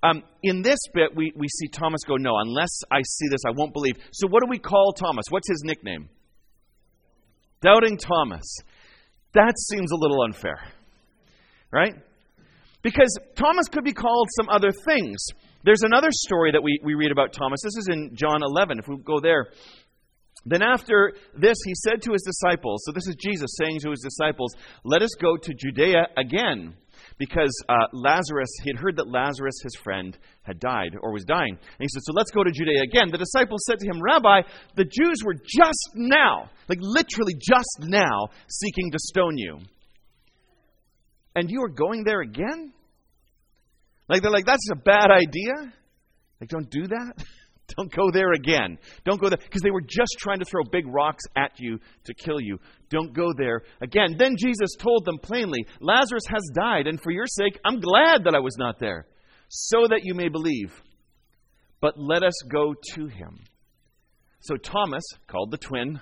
Um, 0.02 0.24
in 0.42 0.64
this 0.64 0.80
bit, 0.94 1.16
we, 1.16 1.32
we 1.36 1.48
see 1.48 1.68
Thomas 1.68 2.02
go, 2.08 2.16
No, 2.16 2.32
unless 2.40 2.82
I 2.92 3.02
see 3.04 3.28
this, 3.30 3.42
I 3.46 3.52
won't 3.56 3.74
believe. 3.74 3.96
So, 4.12 4.28
what 4.28 4.42
do 4.42 4.50
we 4.50 4.58
call 4.58 4.94
Thomas? 4.94 5.26
What's 5.30 5.48
his 5.48 5.62
nickname? 5.64 6.10
Doubting 7.62 7.98
Thomas. 7.98 8.46
That 9.36 9.54
seems 9.70 9.92
a 9.92 9.96
little 9.96 10.24
unfair, 10.24 10.58
right? 11.72 11.94
Because 12.82 13.18
Thomas 13.36 13.68
could 13.68 13.84
be 13.84 13.94
called 13.94 14.30
some 14.38 14.50
other 14.50 14.72
things. 14.72 15.18
There's 15.64 15.84
another 15.84 16.10
story 16.12 16.52
that 16.54 16.64
we, 16.64 16.80
we 16.84 16.94
read 16.94 17.12
about 17.12 17.34
Thomas. 17.34 17.60
This 17.64 17.78
is 17.78 17.88
in 17.92 18.16
John 18.16 18.42
11. 18.42 18.80
If 18.80 18.88
we 18.88 18.98
go 19.04 19.20
there, 19.20 19.48
then 20.46 20.62
after 20.62 21.14
this, 21.38 21.58
he 21.66 21.74
said 21.76 22.02
to 22.04 22.14
his 22.14 22.22
disciples, 22.22 22.84
so 22.86 22.92
this 22.94 23.08
is 23.08 23.16
Jesus 23.16 23.58
saying 23.60 23.80
to 23.82 23.90
his 23.90 24.02
disciples, 24.02 24.54
Let 24.84 25.02
us 25.02 25.10
go 25.20 25.36
to 25.38 25.54
Judea 25.54 26.08
again 26.18 26.76
because 27.18 27.52
uh, 27.70 27.88
Lazarus, 27.94 28.50
he 28.64 28.70
had 28.70 28.80
heard 28.80 28.98
that 28.98 29.08
Lazarus, 29.08 29.56
his 29.64 29.76
friend, 29.84 30.18
had 30.44 30.60
died 30.60 30.96
or 31.02 31.14
was 31.14 31.24
dying. 31.24 31.52
And 31.52 31.80
he 31.80 31.88
said, 31.88 32.02
So 32.04 32.14
let's 32.14 32.32
go 32.32 32.44
to 32.44 32.52
Judea 32.52 32.82
again. 32.84 33.10
The 33.12 33.18
disciples 33.18 33.62
said 33.68 33.80
to 33.80 33.88
him, 33.88 34.02
Rabbi, 34.02 34.42
the 34.76 34.84
Jews 34.84 35.24
were 35.26 35.34
just 35.34 35.90
now, 35.96 36.50
like 36.68 36.80
literally 36.82 37.34
just 37.36 37.80
now, 37.80 38.28
seeking 38.50 38.92
to 38.92 39.00
stone 39.00 39.38
you. 39.38 39.60
And 41.36 41.50
you 41.50 41.62
are 41.64 41.70
going 41.70 42.04
there 42.04 42.22
again? 42.22 42.74
Like, 44.10 44.22
they're 44.22 44.32
like, 44.32 44.46
That's 44.46 44.70
a 44.72 44.78
bad 44.78 45.10
idea. 45.12 45.74
Like, 46.42 46.50
don't 46.50 46.70
do 46.70 46.88
that. 46.88 47.14
Don't 47.76 47.92
go 47.92 48.12
there 48.12 48.34
again. 48.34 48.78
Don't 49.06 49.20
go 49.20 49.30
there. 49.30 49.40
Because 49.42 49.62
they 49.62 49.72
were 49.72 49.82
just 49.82 50.16
trying 50.20 50.40
to 50.40 50.46
throw 50.46 50.64
big 50.72 50.86
rocks 50.88 51.24
at 51.36 51.52
you 51.60 51.80
to 52.06 52.14
kill 52.14 52.40
you. 52.40 52.60
Don't 52.90 53.14
go 53.14 53.34
there 53.36 53.64
again. 53.82 54.16
Then 54.18 54.36
Jesus 54.38 54.76
told 54.78 55.06
them 55.06 55.18
plainly 55.18 55.66
Lazarus 55.80 56.26
has 56.28 56.44
died, 56.54 56.88
and 56.88 57.02
for 57.02 57.12
your 57.12 57.26
sake, 57.26 57.60
I'm 57.66 57.80
glad 57.80 58.26
that 58.26 58.36
I 58.36 58.40
was 58.40 58.56
not 58.58 58.80
there, 58.80 59.08
so 59.50 59.88
that 59.88 60.02
you 60.04 60.14
may 60.14 60.30
believe. 60.30 60.74
But 61.82 61.96
let 61.98 62.24
us 62.24 62.36
go 62.52 62.76
to 62.94 63.08
him. 63.08 63.40
So 64.42 64.58
Thomas, 64.58 65.04
called 65.28 65.50
the 65.50 65.58
twin, 65.58 66.00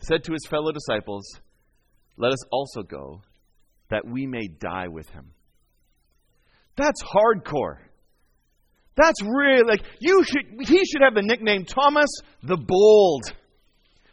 said 0.00 0.24
to 0.24 0.32
his 0.32 0.46
fellow 0.48 0.72
disciples, 0.72 1.26
Let 2.18 2.32
us 2.32 2.44
also 2.52 2.82
go, 2.82 3.22
that 3.88 4.06
we 4.06 4.26
may 4.26 4.46
die 4.46 4.88
with 4.88 5.08
him. 5.08 5.32
That's 6.76 7.02
hardcore. 7.02 7.78
That's 8.96 9.22
really 9.22 9.62
like 9.68 9.82
you 10.00 10.24
should 10.24 10.68
he 10.68 10.84
should 10.84 11.02
have 11.02 11.14
the 11.14 11.22
nickname 11.22 11.64
Thomas 11.64 12.08
the 12.42 12.56
bold. 12.56 13.24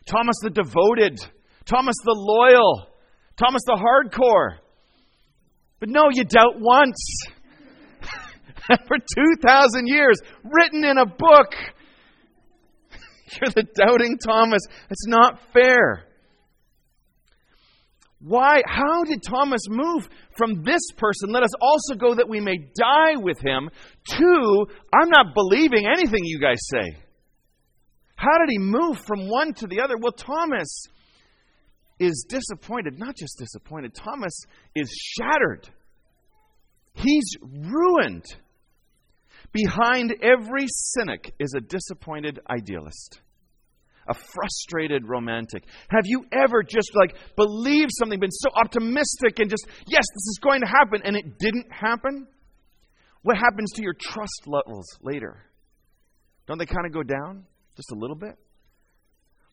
Thomas 0.06 0.36
the 0.42 0.50
devoted. 0.50 1.20
Thomas 1.66 1.96
the 2.04 2.14
loyal. 2.16 2.88
Thomas 3.38 3.62
the 3.66 3.80
hardcore. 3.80 4.58
But 5.80 5.90
no, 5.90 6.10
you 6.12 6.26
doubt 6.26 6.60
once. 6.60 6.98
For 8.88 8.98
2,000 8.98 9.88
years, 9.88 10.18
written 10.44 10.84
in 10.84 10.98
a 10.98 11.06
book. 11.06 11.54
You're 13.42 13.52
the 13.52 13.66
doubting 13.76 14.18
Thomas. 14.18 14.62
It's 14.90 15.08
not 15.08 15.40
fair. 15.54 16.06
Why? 18.26 18.62
How 18.66 19.04
did 19.04 19.22
Thomas 19.22 19.62
move 19.68 20.08
from 20.38 20.64
this 20.64 20.82
person, 20.98 21.32
let 21.32 21.44
us 21.44 21.52
also 21.60 21.96
go 21.96 22.16
that 22.16 22.30
we 22.30 22.40
may 22.40 22.58
die 22.58 23.16
with 23.18 23.38
him, 23.40 23.70
to, 24.12 24.66
I'm 24.94 25.10
not 25.10 25.34
believing 25.36 25.86
anything 25.86 26.22
you 26.24 26.40
guys 26.40 26.60
say? 26.72 26.98
How 28.16 28.38
did 28.40 28.50
he 28.50 28.60
move 28.60 29.00
from 29.06 29.28
one 29.28 29.54
to 29.56 29.68
the 29.68 29.82
other? 29.82 29.96
Well, 29.98 30.14
Thomas 30.14 30.86
is 32.00 32.26
disappointed. 32.30 32.98
Not 32.98 33.18
just 33.18 33.38
disappointed, 33.38 33.94
Thomas 33.94 34.34
is 34.74 34.90
shattered. 35.18 35.70
He's 36.94 37.36
ruined. 37.42 38.26
Behind 39.52 40.16
every 40.24 40.66
cynic 40.68 41.34
is 41.40 41.54
a 41.56 41.62
disappointed 41.62 42.40
idealist, 42.50 43.20
a 44.08 44.14
frustrated 44.14 45.08
romantic. 45.08 45.64
Have 45.90 46.04
you 46.06 46.26
ever 46.32 46.64
just 46.64 46.92
like 46.96 47.16
believed 47.36 47.92
something, 47.98 48.20
been 48.20 48.32
so 48.32 48.50
optimistic 48.56 49.40
and 49.40 49.50
just, 49.50 49.66
yes, 49.88 50.04
this 50.14 50.28
is 50.28 50.40
going 50.42 50.62
to 50.62 50.68
happen, 50.68 51.02
and 51.04 51.16
it 51.16 51.40
didn't 51.40 51.68
happen? 51.72 52.28
What 53.22 53.38
happens 53.38 53.72
to 53.74 53.84
your 53.84 53.96
trust 54.00 54.48
levels 54.48 54.86
later? 55.02 55.44
Don't 56.48 56.58
they 56.58 56.66
kind 56.66 56.86
of 56.86 56.92
go 56.92 57.04
down 57.04 57.46
just 57.76 57.92
a 57.92 57.96
little 57.96 58.18
bit? 58.18 58.38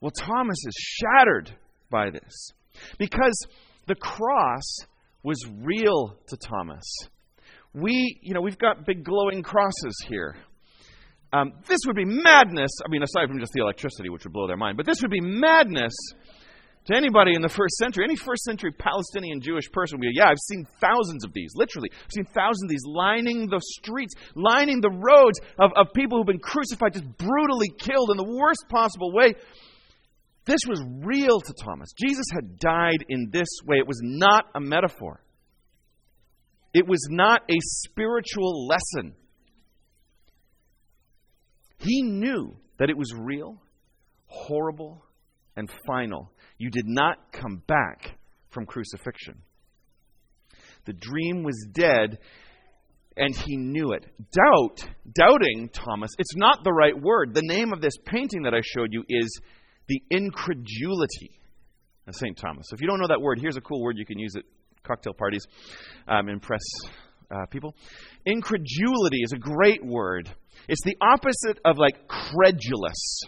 Well, 0.01 0.11
Thomas 0.11 0.59
is 0.67 0.75
shattered 0.77 1.55
by 1.91 2.11
this 2.11 2.51
because 2.99 3.39
the 3.87 3.95
cross 3.95 4.79
was 5.23 5.39
real 5.63 6.17
to 6.29 6.37
Thomas 6.37 6.85
we, 7.75 8.19
you 8.23 8.35
know, 8.35 8.41
we've 8.41 8.59
got 8.59 8.85
big 8.85 9.05
glowing 9.05 9.43
crosses 9.43 9.97
here. 10.09 10.37
Um, 11.33 11.53
this 11.69 11.79
would 11.87 11.97
be 11.97 12.05
madness. 12.05 12.71
I 12.85 12.89
mean, 12.89 13.03
aside 13.03 13.29
from 13.29 13.39
just 13.39 13.53
the 13.53 13.63
electricity, 13.63 14.09
which 14.09 14.25
would 14.25 14.33
blow 14.33 14.47
their 14.47 14.57
mind, 14.57 14.77
but 14.77 14.87
this 14.87 15.01
would 15.03 15.11
be 15.11 15.21
madness 15.21 15.93
to 16.87 16.97
anybody 16.97 17.35
in 17.35 17.43
the 17.43 17.49
first 17.49 17.77
century. 17.77 18.05
Any 18.05 18.17
first 18.17 18.43
century 18.43 18.73
Palestinian 18.73 19.41
Jewish 19.41 19.71
person 19.71 19.99
would 19.99 20.03
be, 20.03 20.13
yeah, 20.15 20.29
I've 20.29 20.39
seen 20.49 20.67
thousands 20.81 21.25
of 21.25 21.33
these, 21.33 21.53
literally. 21.55 21.89
I've 21.93 22.13
seen 22.13 22.25
thousands 22.35 22.65
of 22.65 22.69
these 22.71 22.85
lining 22.85 23.49
the 23.49 23.61
streets, 23.79 24.15
lining 24.35 24.81
the 24.81 24.91
roads 24.91 25.39
of, 25.59 25.71
of 25.77 25.93
people 25.95 26.19
who've 26.19 26.27
been 26.27 26.41
crucified, 26.41 26.95
just 26.95 27.17
brutally 27.17 27.69
killed 27.79 28.11
in 28.11 28.17
the 28.17 28.25
worst 28.25 28.65
possible 28.69 29.13
way. 29.13 29.35
This 30.47 30.61
was 30.67 30.83
real 31.05 31.41
to 31.41 31.55
Thomas. 31.65 31.93
Jesus 31.93 32.25
had 32.33 32.59
died 32.59 33.05
in 33.09 33.29
this 33.31 33.49
way. 33.67 33.77
It 33.77 33.87
was 33.87 34.01
not 34.03 34.47
a 34.55 34.61
metaphor. 34.61 35.23
It 36.73 36.89
was 36.89 37.07
not 37.11 37.43
a 37.49 37.57
spiritual 37.61 38.67
lesson. 38.67 39.15
He 41.81 42.03
knew 42.03 42.57
that 42.79 42.91
it 42.91 42.97
was 42.97 43.13
real, 43.17 43.61
horrible, 44.27 45.03
and 45.57 45.71
final. 45.87 46.31
You 46.59 46.71
did 46.71 46.87
not 46.87 47.33
come 47.33 47.63
back 47.67 48.19
from 48.51 48.67
crucifixion. 48.67 49.43
The 50.85 50.93
dream 50.93 51.43
was 51.43 51.67
dead, 51.73 52.19
and 53.17 53.35
he 53.35 53.57
knew 53.57 53.93
it. 53.93 54.07
Doubt, 54.33 54.89
doubting 55.15 55.71
Thomas, 55.73 56.11
it's 56.19 56.37
not 56.37 56.65
the 56.65 56.73
right 56.73 56.99
word. 56.99 57.35
The 57.35 57.43
name 57.43 57.73
of 57.73 57.81
this 57.81 57.95
painting 58.05 58.43
that 58.43 58.55
I 58.55 58.61
showed 58.63 58.93
you 58.93 59.05
is 59.09 59.41
the 59.89 60.03
incredulity 60.11 61.41
of 62.07 62.15
St. 62.15 62.37
Thomas. 62.37 62.67
So 62.69 62.75
if 62.75 62.81
you 62.81 62.89
don't 62.89 63.01
know 63.01 63.09
that 63.09 63.21
word, 63.21 63.39
here's 63.41 63.57
a 63.57 63.61
cool 63.61 63.83
word 63.83 63.97
you 63.99 64.07
can 64.07 64.19
use 64.19 64.37
at 64.37 64.45
cocktail 64.83 65.15
parties, 65.15 65.47
um, 66.09 66.29
impress 66.29 66.63
uh, 67.31 67.47
people. 67.47 67.75
Incredulity 68.27 69.19
is 69.23 69.33
a 69.33 69.39
great 69.39 69.85
word. 69.85 70.29
It's 70.69 70.83
the 70.85 70.97
opposite 71.01 71.59
of 71.65 71.79
like 71.79 72.09
credulous. 72.09 73.23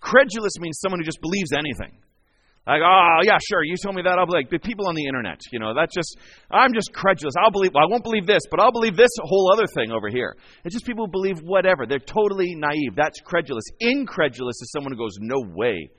Credulous 0.00 0.58
means 0.58 0.78
someone 0.80 1.00
who 1.00 1.04
just 1.04 1.20
believes 1.20 1.52
anything. 1.52 1.98
Like, 2.66 2.82
oh, 2.84 3.18
yeah, 3.24 3.38
sure, 3.48 3.64
you 3.64 3.74
told 3.82 3.96
me 3.96 4.02
that. 4.02 4.18
I'll 4.18 4.26
be 4.26 4.32
like, 4.32 4.50
people 4.62 4.86
on 4.86 4.94
the 4.94 5.04
internet, 5.06 5.40
you 5.50 5.58
know, 5.58 5.74
that's 5.74 5.94
just, 5.94 6.16
I'm 6.50 6.72
just 6.72 6.92
credulous. 6.92 7.34
I'll 7.42 7.50
believe, 7.50 7.72
well, 7.74 7.82
I 7.82 7.90
won't 7.90 8.04
believe 8.04 8.26
this, 8.26 8.42
but 8.50 8.60
I'll 8.60 8.70
believe 8.70 8.96
this 8.96 9.10
whole 9.22 9.50
other 9.52 9.66
thing 9.66 9.90
over 9.90 10.08
here. 10.08 10.36
It's 10.64 10.74
just 10.74 10.86
people 10.86 11.06
who 11.06 11.10
believe 11.10 11.40
whatever. 11.40 11.86
They're 11.86 11.98
totally 11.98 12.54
naive. 12.54 12.94
That's 12.94 13.18
credulous. 13.20 13.64
Incredulous 13.80 14.60
is 14.60 14.70
someone 14.72 14.92
who 14.92 14.98
goes, 14.98 15.16
no 15.18 15.42
way. 15.54 15.90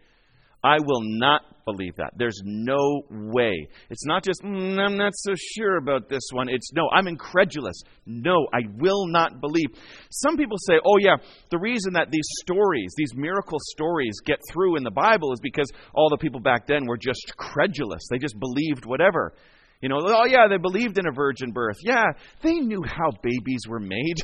I 0.64 0.78
will 0.80 1.02
not 1.02 1.42
believe 1.66 1.96
that. 1.98 2.14
There's 2.16 2.40
no 2.44 3.04
way. 3.10 3.68
It's 3.90 4.06
not 4.06 4.24
just, 4.24 4.42
mm, 4.44 4.80
I'm 4.80 4.98
not 4.98 5.14
so 5.16 5.34
sure 5.36 5.78
about 5.78 6.10
this 6.10 6.24
one. 6.32 6.50
It's, 6.50 6.72
no, 6.74 6.90
I'm 6.94 7.08
incredulous. 7.08 7.82
No, 8.06 8.48
I 8.54 8.62
will 8.78 9.08
not 9.08 9.42
believe. 9.42 9.68
Some 10.12 10.38
people 10.38 10.58
say, 10.60 10.76
oh, 10.86 10.98
yeah, 11.00 11.16
the 11.50 11.60
reason 11.60 11.94
that 11.94 12.12
these 12.12 12.28
stories, 12.42 12.94
these 12.98 13.14
miracle 13.16 13.60
stories, 13.72 14.20
get 14.26 14.40
through 14.52 14.78
in 14.78 14.84
the 14.84 14.92
Bible 14.92 15.34
is 15.34 15.40
because 15.42 15.70
all 15.94 16.10
the 16.10 16.18
people 16.18 16.40
back 16.40 16.68
then 16.68 16.86
were 16.86 16.98
just 16.98 17.34
credulous. 17.38 18.04
They 18.10 18.18
just 18.18 18.40
believed 18.40 18.86
whatever. 18.86 19.34
You 19.82 19.90
know, 19.90 19.98
oh, 20.00 20.26
yeah, 20.26 20.48
they 20.48 20.58
believed 20.58 21.00
in 21.00 21.08
a 21.08 21.12
virgin 21.12 21.52
birth. 21.52 21.78
Yeah, 21.84 22.06
they 22.44 22.54
knew 22.54 22.84
how 22.86 23.10
babies 23.24 23.64
were 23.68 23.80
made. 23.80 24.18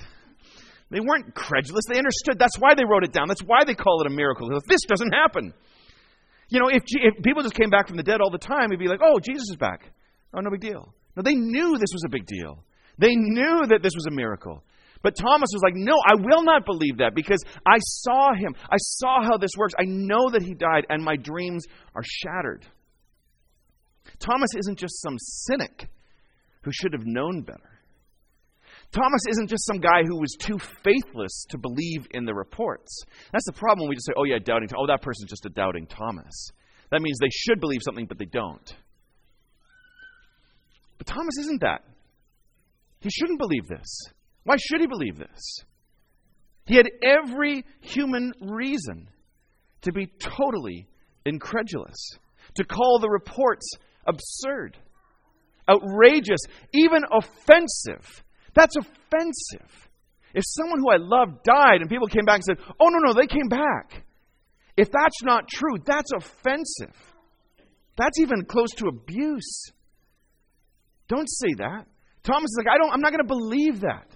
They 0.92 1.00
weren't 1.00 1.34
credulous. 1.34 1.84
They 1.90 1.98
understood. 1.98 2.38
That's 2.40 2.58
why 2.60 2.76
they 2.76 2.86
wrote 2.86 3.04
it 3.04 3.12
down. 3.12 3.28
That's 3.28 3.44
why 3.44 3.66
they 3.66 3.74
call 3.74 4.02
it 4.02 4.08
a 4.08 4.16
miracle. 4.16 4.50
This 4.68 4.82
doesn't 4.88 5.12
happen. 5.12 5.54
You 6.50 6.60
know, 6.60 6.70
if, 6.70 6.84
if 6.88 7.24
people 7.24 7.44
just 7.44 7.56
came 7.56 7.70
back 7.70 7.88
from 7.88 7.98
the 7.98 8.04
dead 8.04 8.22
all 8.22 8.32
the 8.32 8.38
time, 8.38 8.66
it'd 8.66 8.80
be 8.80 8.88
like, 8.88 9.02
oh, 9.04 9.20
Jesus 9.20 9.50
is 9.50 9.58
back. 9.58 9.92
Oh, 10.34 10.40
no 10.40 10.50
big 10.50 10.62
deal. 10.62 10.94
No, 11.16 11.24
they 11.24 11.36
knew 11.36 11.78
this 11.78 11.92
was 11.92 12.04
a 12.06 12.10
big 12.10 12.26
deal. 12.26 12.64
They 12.98 13.16
knew 13.16 13.66
that 13.68 13.80
this 13.84 13.94
was 13.96 14.06
a 14.08 14.12
miracle. 14.12 14.64
But 15.04 15.16
Thomas 15.16 15.50
was 15.54 15.62
like, 15.64 15.76
no, 15.76 15.94
I 16.08 16.16
will 16.16 16.44
not 16.44 16.66
believe 16.66 16.98
that 16.98 17.14
because 17.16 17.44
I 17.66 17.78
saw 17.80 18.34
him. 18.34 18.56
I 18.70 18.78
saw 18.78 19.24
how 19.24 19.38
this 19.38 19.52
works. 19.58 19.74
I 19.80 19.86
know 19.86 20.30
that 20.32 20.42
he 20.42 20.54
died, 20.54 20.86
and 20.90 21.04
my 21.04 21.16
dreams 21.16 21.66
are 21.96 22.04
shattered. 22.04 22.66
Thomas 24.20 24.50
isn't 24.58 24.80
just 24.80 25.02
some 25.02 25.18
cynic 25.20 25.90
who 26.64 26.72
should 26.72 26.94
have 26.94 27.06
known 27.06 27.42
better. 27.42 27.77
Thomas 28.92 29.22
isn't 29.30 29.50
just 29.50 29.66
some 29.66 29.80
guy 29.80 30.04
who 30.06 30.20
was 30.20 30.36
too 30.40 30.58
faithless 30.84 31.46
to 31.50 31.58
believe 31.58 32.08
in 32.12 32.26
the 32.26 32.34
reports. 32.34 33.04
That's 33.32 33.46
the 33.46 33.54
problem 33.54 33.86
when 33.86 33.90
we 33.90 33.96
just 33.96 34.08
say, 34.08 34.14
oh, 34.18 34.24
yeah, 34.24 34.40
doubting. 34.44 34.70
Oh, 34.78 34.88
that 34.88 35.02
person's 35.02 35.30
just 35.30 35.46
a 35.46 35.50
doubting 35.50 35.88
Thomas. 35.88 36.52
That 36.92 37.02
means 37.02 37.18
they 37.20 37.30
should 37.30 37.60
believe 37.60 37.82
something, 37.84 38.06
but 38.06 38.18
they 38.18 38.26
don't. 38.26 38.76
But 40.98 41.08
Thomas 41.08 41.38
isn't 41.40 41.62
that. 41.62 41.84
He 43.00 43.10
shouldn't 43.10 43.40
believe 43.40 43.68
this. 43.68 44.00
Why 44.44 44.56
should 44.58 44.80
he 44.82 44.88
believe 44.88 45.18
this? 45.18 45.60
He 46.66 46.76
had 46.76 46.90
every 47.04 47.66
human 47.82 48.34
reason 48.42 49.10
to 49.82 49.92
be 49.92 50.08
totally 50.20 50.88
incredulous, 51.26 52.12
to 52.56 52.64
call 52.64 53.00
the 53.00 53.10
reports 53.10 53.70
absurd, 54.06 54.78
outrageous, 55.70 56.40
even 56.74 57.04
offensive 57.12 58.24
that's 58.54 58.76
offensive. 58.76 59.90
If 60.34 60.44
someone 60.46 60.80
who 60.80 60.92
I 60.92 60.98
love 60.98 61.44
died 61.44 61.82
and 61.82 61.90
people 61.90 62.08
came 62.08 62.26
back 62.26 62.36
and 62.36 62.44
said, 62.44 62.58
oh, 62.80 62.90
no, 62.90 63.00
no, 63.00 63.14
they 63.14 63.28
came 63.28 63.48
back. 63.48 64.04
If 64.76 64.92
that's 64.92 65.24
not 65.24 65.48
true, 65.48 65.78
that's 65.86 66.12
offensive. 66.16 66.96
That's 67.98 68.20
even 68.20 68.46
close 68.46 68.72
to 68.78 68.88
abuse. 68.88 69.72
Don't 71.08 71.28
say 71.28 71.54
that. 71.58 71.86
Thomas 72.24 72.52
is 72.52 72.58
like, 72.58 72.68
I 72.74 72.78
don't, 72.78 72.92
I'm 72.92 73.02
not 73.02 73.12
going 73.12 73.24
to 73.24 73.28
believe 73.28 73.82
that. 73.82 74.08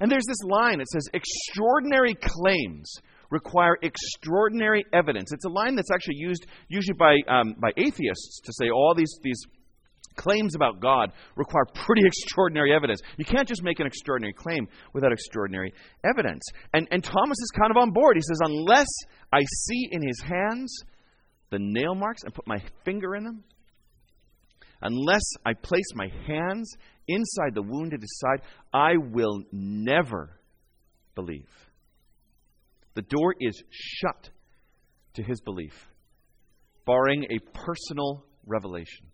And 0.00 0.10
there's 0.10 0.24
this 0.26 0.42
line 0.44 0.78
that 0.78 0.88
says, 0.88 1.08
extraordinary 1.12 2.14
claims 2.14 2.94
require 3.30 3.76
extraordinary 3.82 4.84
evidence. 4.92 5.32
It's 5.32 5.44
a 5.44 5.50
line 5.50 5.76
that's 5.76 5.90
actually 5.92 6.16
used 6.16 6.46
usually 6.68 6.96
by, 6.96 7.16
um, 7.28 7.54
by 7.58 7.70
atheists 7.76 8.40
to 8.44 8.52
say 8.52 8.70
all 8.70 8.94
these, 8.96 9.12
these 9.22 9.42
claims 10.16 10.54
about 10.54 10.80
God 10.80 11.12
require 11.36 11.64
pretty 11.74 12.02
extraordinary 12.06 12.74
evidence. 12.74 13.00
You 13.16 13.24
can't 13.24 13.48
just 13.48 13.62
make 13.62 13.80
an 13.80 13.86
extraordinary 13.86 14.32
claim 14.32 14.68
without 14.92 15.12
extraordinary 15.12 15.72
evidence. 16.04 16.42
And, 16.72 16.88
and 16.90 17.02
Thomas 17.02 17.38
is 17.38 17.52
kind 17.58 17.70
of 17.70 17.76
on 17.76 17.90
board. 17.90 18.16
He 18.16 18.22
says, 18.22 18.38
Unless 18.42 18.88
I 19.32 19.40
see 19.40 19.88
in 19.90 20.06
his 20.06 20.20
hands 20.20 20.74
the 21.50 21.58
nail 21.58 21.94
marks 21.94 22.22
and 22.24 22.34
put 22.34 22.46
my 22.46 22.62
finger 22.84 23.14
in 23.16 23.24
them, 23.24 23.44
unless 24.82 25.24
I 25.44 25.54
place 25.54 25.94
my 25.94 26.08
hands 26.26 26.72
inside 27.08 27.54
the 27.54 27.62
wound 27.62 27.92
at 27.92 28.00
his 28.00 28.18
side, 28.18 28.42
I 28.72 28.92
will 28.96 29.42
never 29.52 30.40
believe. 31.14 31.48
The 32.94 33.02
door 33.02 33.34
is 33.40 33.62
shut 33.70 34.30
to 35.14 35.22
his 35.22 35.40
belief, 35.40 35.88
barring 36.86 37.24
a 37.24 37.38
personal 37.52 38.24
revelation. 38.46 39.06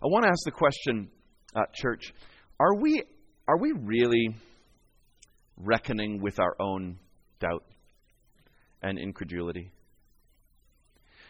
I 0.00 0.06
want 0.06 0.24
to 0.24 0.30
ask 0.30 0.44
the 0.44 0.52
question, 0.52 1.10
uh, 1.56 1.62
church: 1.74 2.12
Are 2.60 2.76
we 2.80 3.02
are 3.48 3.58
we 3.58 3.72
really 3.72 4.28
reckoning 5.56 6.22
with 6.22 6.38
our 6.38 6.54
own 6.60 6.98
doubt 7.40 7.64
and 8.80 8.98
incredulity? 8.98 9.72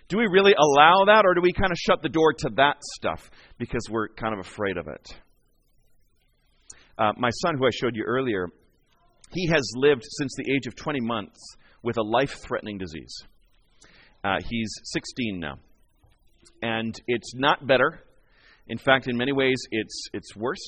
Do 0.08 0.18
we 0.18 0.26
really 0.30 0.52
allow 0.52 1.04
that, 1.06 1.22
or 1.24 1.34
do 1.34 1.40
we 1.40 1.52
kind 1.52 1.70
of 1.70 1.78
shut 1.78 2.02
the 2.02 2.08
door 2.08 2.32
to 2.32 2.50
that 2.56 2.76
stuff 2.96 3.30
because 3.58 3.86
we're 3.90 4.08
kind 4.08 4.34
of 4.34 4.40
afraid 4.40 4.76
of 4.76 4.88
it? 4.88 5.14
Uh, 6.98 7.12
my 7.16 7.30
son, 7.42 7.56
who 7.56 7.66
I 7.66 7.70
showed 7.72 7.94
you 7.94 8.04
earlier, 8.06 8.48
he 9.30 9.46
has 9.48 9.62
lived 9.76 10.02
since 10.04 10.32
the 10.36 10.52
age 10.52 10.66
of 10.66 10.74
20 10.74 11.00
months 11.00 11.38
with 11.82 11.96
a 11.96 12.02
life 12.02 12.38
threatening 12.40 12.78
disease. 12.78 13.14
Uh, 14.24 14.36
he's 14.48 14.70
16 14.84 15.38
now. 15.38 15.58
And 16.62 16.94
it's 17.06 17.34
not 17.34 17.66
better. 17.66 18.00
In 18.68 18.78
fact, 18.78 19.08
in 19.08 19.16
many 19.16 19.32
ways, 19.32 19.56
it's, 19.70 20.08
it's 20.12 20.36
worse. 20.36 20.64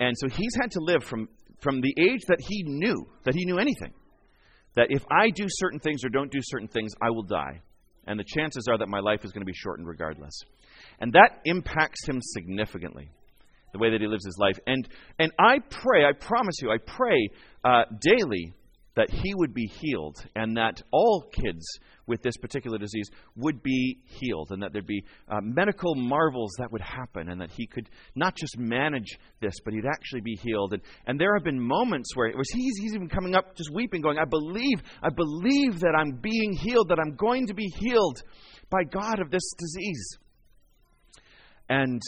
And 0.00 0.16
so 0.18 0.28
he's 0.28 0.54
had 0.60 0.70
to 0.72 0.80
live 0.80 1.04
from, 1.04 1.28
from 1.60 1.80
the 1.80 1.94
age 1.98 2.20
that 2.28 2.38
he 2.40 2.62
knew, 2.64 3.06
that 3.24 3.34
he 3.34 3.44
knew 3.44 3.58
anything, 3.58 3.92
that 4.76 4.86
if 4.90 5.02
I 5.10 5.30
do 5.30 5.46
certain 5.48 5.78
things 5.78 6.04
or 6.04 6.08
don't 6.08 6.30
do 6.30 6.40
certain 6.42 6.68
things, 6.68 6.92
I 7.00 7.10
will 7.10 7.22
die. 7.22 7.60
And 8.06 8.18
the 8.18 8.24
chances 8.24 8.66
are 8.68 8.78
that 8.78 8.88
my 8.88 8.98
life 8.98 9.24
is 9.24 9.32
going 9.32 9.42
to 9.42 9.50
be 9.50 9.54
shortened 9.54 9.86
regardless. 9.86 10.36
And 11.00 11.12
that 11.12 11.40
impacts 11.44 12.06
him 12.06 12.20
significantly, 12.20 13.10
the 13.72 13.78
way 13.78 13.90
that 13.90 14.00
he 14.00 14.06
lives 14.06 14.24
his 14.24 14.36
life. 14.38 14.58
And, 14.66 14.88
and 15.18 15.30
I 15.38 15.58
pray, 15.70 16.04
I 16.04 16.12
promise 16.12 16.56
you, 16.60 16.70
I 16.70 16.78
pray 16.78 17.28
uh, 17.64 17.84
daily 18.00 18.54
that 18.94 19.10
he 19.10 19.34
would 19.34 19.54
be 19.54 19.66
healed 19.66 20.22
and 20.36 20.56
that 20.56 20.82
all 20.90 21.24
kids 21.32 21.64
with 22.06 22.22
this 22.22 22.36
particular 22.36 22.78
disease 22.78 23.08
would 23.36 23.62
be 23.62 23.98
healed 24.04 24.48
and 24.50 24.62
that 24.62 24.72
there'd 24.72 24.86
be 24.86 25.04
uh, 25.28 25.40
medical 25.40 25.94
marvels 25.94 26.52
that 26.58 26.70
would 26.70 26.82
happen 26.82 27.28
and 27.30 27.40
that 27.40 27.50
he 27.50 27.66
could 27.66 27.88
not 28.14 28.36
just 28.36 28.58
manage 28.58 29.18
this 29.40 29.54
but 29.64 29.72
he'd 29.72 29.86
actually 29.86 30.20
be 30.20 30.34
healed. 30.42 30.74
And, 30.74 30.82
and 31.06 31.18
there 31.18 31.34
have 31.34 31.44
been 31.44 31.60
moments 31.60 32.14
where 32.14 32.26
it 32.26 32.36
was 32.36 32.50
he's, 32.52 32.76
he's 32.80 32.94
even 32.94 33.08
coming 33.08 33.34
up 33.34 33.56
just 33.56 33.70
weeping 33.72 34.02
going 34.02 34.18
i 34.18 34.24
believe 34.24 34.82
i 35.02 35.08
believe 35.08 35.80
that 35.80 35.94
i'm 35.96 36.18
being 36.20 36.52
healed 36.52 36.88
that 36.88 36.98
i'm 36.98 37.14
going 37.16 37.46
to 37.46 37.54
be 37.54 37.66
healed 37.78 38.22
by 38.70 38.84
god 38.84 39.20
of 39.20 39.30
this 39.30 39.48
disease. 39.58 40.18
And 41.68 42.02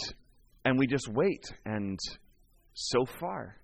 and 0.65 0.79
we 0.79 0.87
just 0.87 1.09
wait 1.09 1.45
and 1.65 1.99
so 2.75 3.07
far 3.21 3.57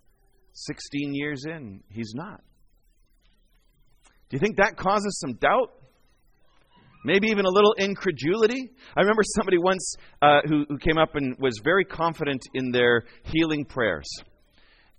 16 0.53 1.15
years 1.15 1.45
in 1.45 1.83
he's 1.91 2.13
not 2.15 2.43
do 4.31 4.37
you 4.37 4.39
think 4.39 4.57
that 4.57 4.77
causes 4.77 5.19
some 5.21 5.35
doubt? 5.35 5.75
Maybe 7.05 7.29
even 7.29 7.47
a 7.47 7.51
little 7.51 7.73
incredulity. 7.79 8.71
I 8.97 9.01
remember 9.01 9.23
somebody 9.37 9.59
once 9.59 9.97
uh, 10.23 10.41
who, 10.47 10.67
who 10.69 10.79
came 10.79 10.99
up 10.99 11.17
and 11.17 11.37
was 11.39 11.59
very 11.65 11.85
confident 11.85 12.41
in 12.55 12.71
their 12.71 13.05
healing 13.25 13.65
prayers. 13.65 14.07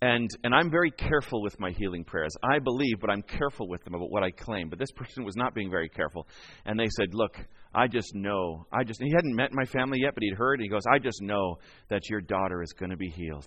And, 0.02 0.28
and 0.44 0.54
I'm 0.54 0.72
very 0.72 0.90
careful 0.90 1.44
with 1.44 1.58
my 1.60 1.70
healing 1.72 2.04
prayers. 2.04 2.32
I 2.44 2.58
believe, 2.58 3.00
but 3.00 3.12
I'm 3.12 3.22
careful 3.22 3.70
with 3.70 3.84
them 3.84 3.94
about 3.94 4.10
what 4.10 4.24
I 4.24 4.32
claim. 4.32 4.68
But 4.68 4.80
this 4.80 4.92
person 4.96 5.24
was 5.24 5.36
not 5.38 5.54
being 5.54 5.70
very 5.70 5.90
careful. 5.90 6.28
And 6.66 6.78
they 6.78 6.88
said, 6.98 7.14
Look, 7.14 7.38
I 7.74 7.88
just 7.88 8.14
know. 8.16 8.66
I 8.74 8.84
just, 8.84 9.02
he 9.02 9.12
hadn't 9.16 9.36
met 9.36 9.54
my 9.54 9.66
family 9.66 10.00
yet, 10.02 10.14
but 10.16 10.24
he'd 10.24 10.36
heard. 10.36 10.56
And 10.56 10.64
he 10.64 10.70
goes, 10.70 10.84
I 10.92 10.98
just 10.98 11.22
know 11.22 11.60
that 11.90 12.10
your 12.10 12.20
daughter 12.20 12.64
is 12.64 12.74
going 12.74 12.90
to 12.90 12.98
be 12.98 13.10
healed. 13.10 13.46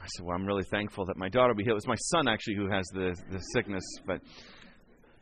I 0.00 0.06
said, 0.06 0.24
Well, 0.24 0.34
I'm 0.34 0.46
really 0.46 0.64
thankful 0.70 1.04
that 1.06 1.16
my 1.16 1.28
daughter 1.28 1.48
will 1.48 1.58
be 1.58 1.64
healed. 1.64 1.76
It's 1.76 1.86
my 1.86 1.94
son, 1.96 2.26
actually, 2.26 2.56
who 2.56 2.70
has 2.70 2.86
the, 2.94 3.14
the 3.30 3.38
sickness, 3.52 3.84
but 4.06 4.20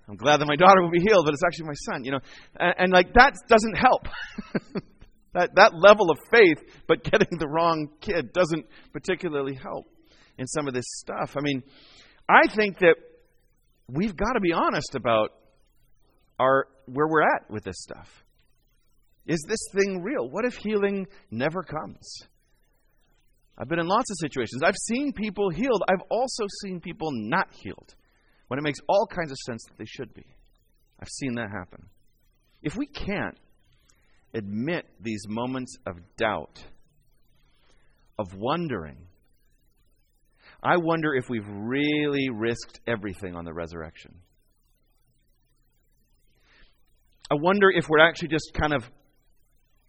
I'm 0.08 0.16
glad 0.16 0.40
that 0.40 0.46
my 0.46 0.56
daughter 0.56 0.80
will 0.80 0.90
be 0.90 1.00
healed, 1.00 1.24
but 1.24 1.34
it's 1.34 1.42
actually 1.44 1.66
my 1.66 1.92
son, 1.92 2.04
you 2.04 2.12
know. 2.12 2.20
And, 2.58 2.74
and 2.78 2.92
like, 2.92 3.12
that 3.14 3.34
doesn't 3.48 3.76
help. 3.76 4.06
that, 5.34 5.50
that 5.56 5.72
level 5.74 6.10
of 6.10 6.18
faith, 6.30 6.58
but 6.86 7.02
getting 7.02 7.38
the 7.38 7.48
wrong 7.48 7.88
kid 8.00 8.32
doesn't 8.32 8.66
particularly 8.92 9.58
help 9.60 9.86
in 10.38 10.46
some 10.46 10.68
of 10.68 10.74
this 10.74 10.86
stuff. 10.86 11.34
I 11.36 11.40
mean, 11.42 11.62
I 12.28 12.46
think 12.54 12.78
that 12.78 12.94
we've 13.88 14.16
got 14.16 14.34
to 14.34 14.40
be 14.40 14.52
honest 14.52 14.94
about 14.94 15.30
our, 16.38 16.68
where 16.86 17.08
we're 17.08 17.22
at 17.22 17.50
with 17.50 17.64
this 17.64 17.76
stuff. 17.78 18.08
Is 19.26 19.44
this 19.46 19.60
thing 19.74 20.02
real? 20.02 20.30
What 20.30 20.46
if 20.46 20.54
healing 20.54 21.06
never 21.30 21.62
comes? 21.62 22.22
I've 23.58 23.68
been 23.68 23.80
in 23.80 23.88
lots 23.88 24.10
of 24.10 24.16
situations. 24.20 24.62
I've 24.62 24.76
seen 24.86 25.12
people 25.12 25.50
healed. 25.50 25.82
I've 25.88 26.06
also 26.10 26.44
seen 26.62 26.80
people 26.80 27.10
not 27.12 27.48
healed 27.52 27.94
when 28.46 28.58
it 28.58 28.62
makes 28.62 28.78
all 28.88 29.06
kinds 29.06 29.32
of 29.32 29.36
sense 29.46 29.64
that 29.68 29.78
they 29.78 29.84
should 29.84 30.14
be. 30.14 30.24
I've 31.00 31.08
seen 31.08 31.34
that 31.34 31.50
happen. 31.50 31.88
If 32.62 32.76
we 32.76 32.86
can't 32.86 33.38
admit 34.32 34.86
these 35.00 35.22
moments 35.28 35.76
of 35.86 35.96
doubt, 36.16 36.64
of 38.18 38.28
wondering, 38.34 38.96
I 40.62 40.76
wonder 40.76 41.14
if 41.14 41.28
we've 41.28 41.48
really 41.48 42.28
risked 42.30 42.80
everything 42.86 43.34
on 43.34 43.44
the 43.44 43.52
resurrection. 43.52 44.14
I 47.30 47.34
wonder 47.34 47.70
if 47.70 47.88
we're 47.88 48.00
actually 48.00 48.28
just 48.28 48.50
kind 48.58 48.72
of 48.72 48.82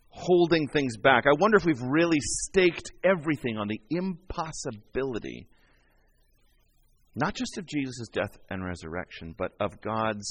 holding 0.09 0.67
things 0.67 0.97
back. 0.97 1.25
I 1.25 1.33
wonder 1.39 1.57
if 1.57 1.65
we've 1.65 1.81
really 1.81 2.19
staked 2.21 2.91
everything 3.03 3.57
on 3.57 3.67
the 3.67 3.79
impossibility, 3.89 5.47
not 7.15 7.35
just 7.35 7.57
of 7.57 7.65
Jesus' 7.65 8.09
death 8.11 8.37
and 8.49 8.65
resurrection, 8.65 9.35
but 9.37 9.51
of 9.59 9.81
God's 9.81 10.29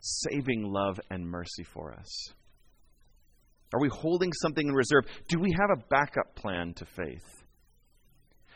saving 0.00 0.64
love 0.64 0.98
and 1.10 1.26
mercy 1.26 1.64
for 1.64 1.92
us. 1.92 2.32
Are 3.72 3.80
we 3.80 3.88
holding 3.88 4.32
something 4.32 4.66
in 4.66 4.74
reserve? 4.74 5.04
Do 5.28 5.38
we 5.38 5.52
have 5.52 5.70
a 5.70 5.84
backup 5.90 6.34
plan 6.34 6.74
to 6.74 6.84
faith? 6.84 7.39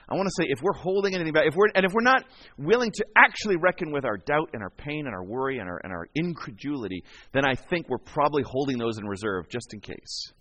I 0.09 0.15
want 0.15 0.27
to 0.27 0.43
say 0.43 0.49
if 0.51 0.61
we're 0.63 0.79
holding 0.79 1.15
anything 1.15 1.33
back, 1.33 1.45
if 1.47 1.55
we're, 1.55 1.69
and 1.75 1.85
if 1.85 1.93
we're 1.93 2.03
not 2.03 2.25
willing 2.59 2.91
to 2.93 3.07
actually 3.17 3.57
reckon 3.57 3.91
with 3.91 4.05
our 4.05 4.19
doubt 4.19 4.51
and 4.53 4.63
our 4.63 4.71
pain 4.71 5.07
and 5.07 5.15
our 5.15 5.25
worry 5.25 5.59
and 5.59 5.69
our, 5.69 5.81
and 5.83 5.93
our 5.93 6.07
incredulity, 6.15 7.05
then 7.33 7.45
I 7.47 7.55
think 7.55 7.89
we're 7.89 7.99
probably 7.99 8.43
holding 8.43 8.79
those 8.79 8.99
in 8.99 9.07
reserve 9.07 9.49
just 9.49 9.73
in 9.73 9.81
case. 9.81 10.33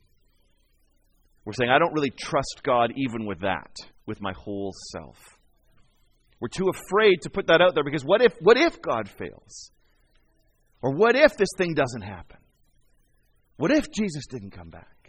We're 1.45 1.54
saying, 1.54 1.69
I 1.69 1.80
don't 1.80 1.93
really 1.93 2.12
trust 2.12 2.62
God 2.63 2.91
even 2.95 3.26
with 3.26 3.41
that, 3.41 3.76
with 4.06 4.21
my 4.21 4.34
whole 4.34 4.73
self. 4.91 5.17
We're 6.39 6.49
too 6.49 6.69
afraid 6.69 7.21
to 7.21 7.30
put 7.30 7.47
that 7.47 7.62
out 7.62 7.73
there 7.73 7.84
because 7.84 8.04
what 8.04 8.21
if, 8.21 8.34
what 8.41 8.58
if 8.58 8.82
God 8.82 9.10
fails? 9.10 9.71
Or 10.82 10.91
what 10.93 11.15
if 11.15 11.38
this 11.38 11.49
thing 11.58 11.73
doesn't 11.73 12.02
happen? 12.02 12.38
What 13.56 13.71
if 13.71 13.89
Jesus 13.91 14.26
didn't 14.30 14.52
come 14.52 14.69
back? 14.69 15.03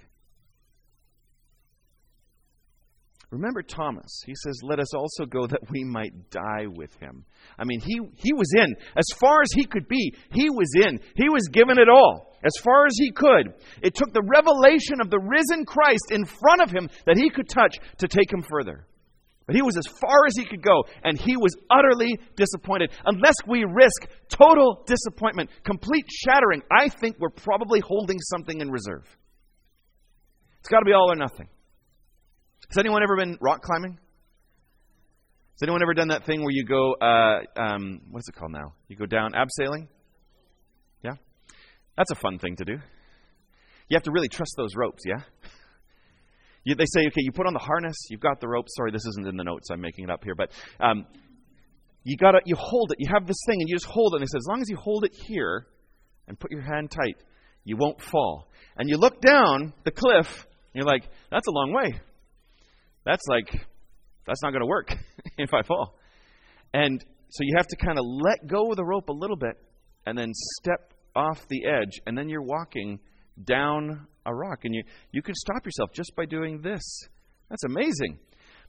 Remember 3.34 3.62
Thomas. 3.62 4.22
He 4.24 4.34
says, 4.44 4.60
Let 4.62 4.78
us 4.78 4.94
also 4.94 5.26
go 5.26 5.48
that 5.48 5.68
we 5.68 5.82
might 5.82 6.30
die 6.30 6.66
with 6.72 6.94
him. 7.00 7.24
I 7.58 7.64
mean, 7.64 7.80
he, 7.80 7.98
he 8.14 8.32
was 8.32 8.48
in. 8.56 8.76
As 8.96 9.06
far 9.18 9.42
as 9.42 9.48
he 9.52 9.66
could 9.66 9.88
be, 9.88 10.14
he 10.30 10.48
was 10.50 10.70
in. 10.86 11.00
He 11.16 11.28
was 11.28 11.48
given 11.50 11.76
it 11.78 11.88
all, 11.88 12.36
as 12.44 12.52
far 12.62 12.86
as 12.86 12.94
he 12.96 13.10
could. 13.10 13.54
It 13.82 13.96
took 13.96 14.12
the 14.12 14.22
revelation 14.22 15.00
of 15.00 15.10
the 15.10 15.18
risen 15.18 15.66
Christ 15.66 16.12
in 16.12 16.24
front 16.24 16.62
of 16.62 16.70
him 16.70 16.88
that 17.06 17.16
he 17.16 17.28
could 17.28 17.48
touch 17.48 17.76
to 17.98 18.06
take 18.06 18.32
him 18.32 18.44
further. 18.48 18.86
But 19.46 19.56
he 19.56 19.62
was 19.62 19.76
as 19.76 19.86
far 20.00 20.26
as 20.28 20.36
he 20.36 20.44
could 20.44 20.62
go, 20.62 20.84
and 21.02 21.18
he 21.18 21.36
was 21.36 21.56
utterly 21.68 22.16
disappointed. 22.36 22.92
Unless 23.04 23.34
we 23.48 23.64
risk 23.64 24.08
total 24.28 24.84
disappointment, 24.86 25.50
complete 25.64 26.06
shattering, 26.08 26.62
I 26.70 26.88
think 26.88 27.16
we're 27.18 27.30
probably 27.30 27.80
holding 27.80 28.20
something 28.20 28.60
in 28.60 28.70
reserve. 28.70 29.04
It's 30.60 30.68
got 30.68 30.78
to 30.78 30.84
be 30.86 30.92
all 30.92 31.10
or 31.10 31.16
nothing. 31.16 31.48
Has 32.68 32.78
anyone 32.78 33.02
ever 33.02 33.16
been 33.16 33.38
rock 33.40 33.62
climbing? 33.62 33.98
Has 35.54 35.62
anyone 35.62 35.82
ever 35.82 35.94
done 35.94 36.08
that 36.08 36.24
thing 36.24 36.40
where 36.40 36.50
you 36.50 36.64
go, 36.64 36.94
uh, 36.94 37.40
um, 37.56 38.00
what 38.10 38.20
is 38.20 38.28
it 38.28 38.34
called 38.38 38.52
now? 38.52 38.74
You 38.88 38.96
go 38.96 39.06
down 39.06 39.32
abseiling? 39.32 39.86
Yeah? 41.02 41.12
That's 41.96 42.10
a 42.10 42.16
fun 42.16 42.38
thing 42.38 42.56
to 42.56 42.64
do. 42.64 42.72
You 43.88 43.94
have 43.94 44.02
to 44.04 44.10
really 44.10 44.28
trust 44.28 44.54
those 44.56 44.74
ropes, 44.74 45.02
yeah? 45.06 45.22
You, 46.64 46.74
they 46.74 46.86
say, 46.86 47.00
okay, 47.06 47.20
you 47.20 47.30
put 47.30 47.46
on 47.46 47.52
the 47.52 47.60
harness, 47.60 47.94
you've 48.08 48.20
got 48.20 48.40
the 48.40 48.48
rope. 48.48 48.66
Sorry, 48.68 48.90
this 48.90 49.04
isn't 49.06 49.28
in 49.28 49.36
the 49.36 49.44
notes. 49.44 49.68
I'm 49.70 49.82
making 49.82 50.04
it 50.04 50.10
up 50.10 50.24
here, 50.24 50.34
but 50.34 50.50
um, 50.80 51.06
you 52.02 52.16
got 52.16 52.32
to 52.32 52.40
you 52.46 52.56
hold 52.58 52.90
it. 52.90 52.96
You 52.98 53.10
have 53.12 53.26
this 53.26 53.36
thing, 53.46 53.60
and 53.60 53.68
you 53.68 53.76
just 53.76 53.84
hold 53.84 54.14
it. 54.14 54.16
And 54.16 54.22
they 54.22 54.32
say, 54.32 54.38
as 54.38 54.46
long 54.48 54.62
as 54.62 54.70
you 54.70 54.76
hold 54.76 55.04
it 55.04 55.12
here 55.14 55.66
and 56.26 56.40
put 56.40 56.50
your 56.50 56.62
hand 56.62 56.90
tight, 56.90 57.18
you 57.64 57.76
won't 57.76 58.00
fall. 58.00 58.48
And 58.78 58.88
you 58.88 58.96
look 58.96 59.20
down 59.20 59.74
the 59.84 59.90
cliff, 59.90 60.26
and 60.26 60.74
you're 60.74 60.86
like, 60.86 61.04
that's 61.30 61.46
a 61.46 61.52
long 61.52 61.74
way 61.74 62.00
that's 63.04 63.24
like, 63.28 63.66
that's 64.26 64.42
not 64.42 64.50
going 64.50 64.62
to 64.62 64.66
work 64.66 64.94
if 65.38 65.52
I 65.52 65.62
fall. 65.62 65.98
And 66.72 67.04
so 67.28 67.42
you 67.42 67.54
have 67.56 67.66
to 67.68 67.76
kind 67.76 67.98
of 67.98 68.04
let 68.06 68.46
go 68.46 68.70
of 68.70 68.76
the 68.76 68.84
rope 68.84 69.08
a 69.08 69.12
little 69.12 69.36
bit 69.36 69.56
and 70.06 70.16
then 70.16 70.32
step 70.60 70.92
off 71.16 71.46
the 71.48 71.64
edge, 71.64 72.00
and 72.06 72.18
then 72.18 72.28
you're 72.28 72.42
walking 72.42 72.98
down 73.42 74.06
a 74.26 74.34
rock. 74.34 74.60
And 74.64 74.74
you, 74.74 74.82
you 75.12 75.22
can 75.22 75.34
stop 75.34 75.64
yourself 75.64 75.90
just 75.92 76.14
by 76.16 76.26
doing 76.26 76.60
this. 76.60 76.82
That's 77.48 77.64
amazing. 77.64 78.18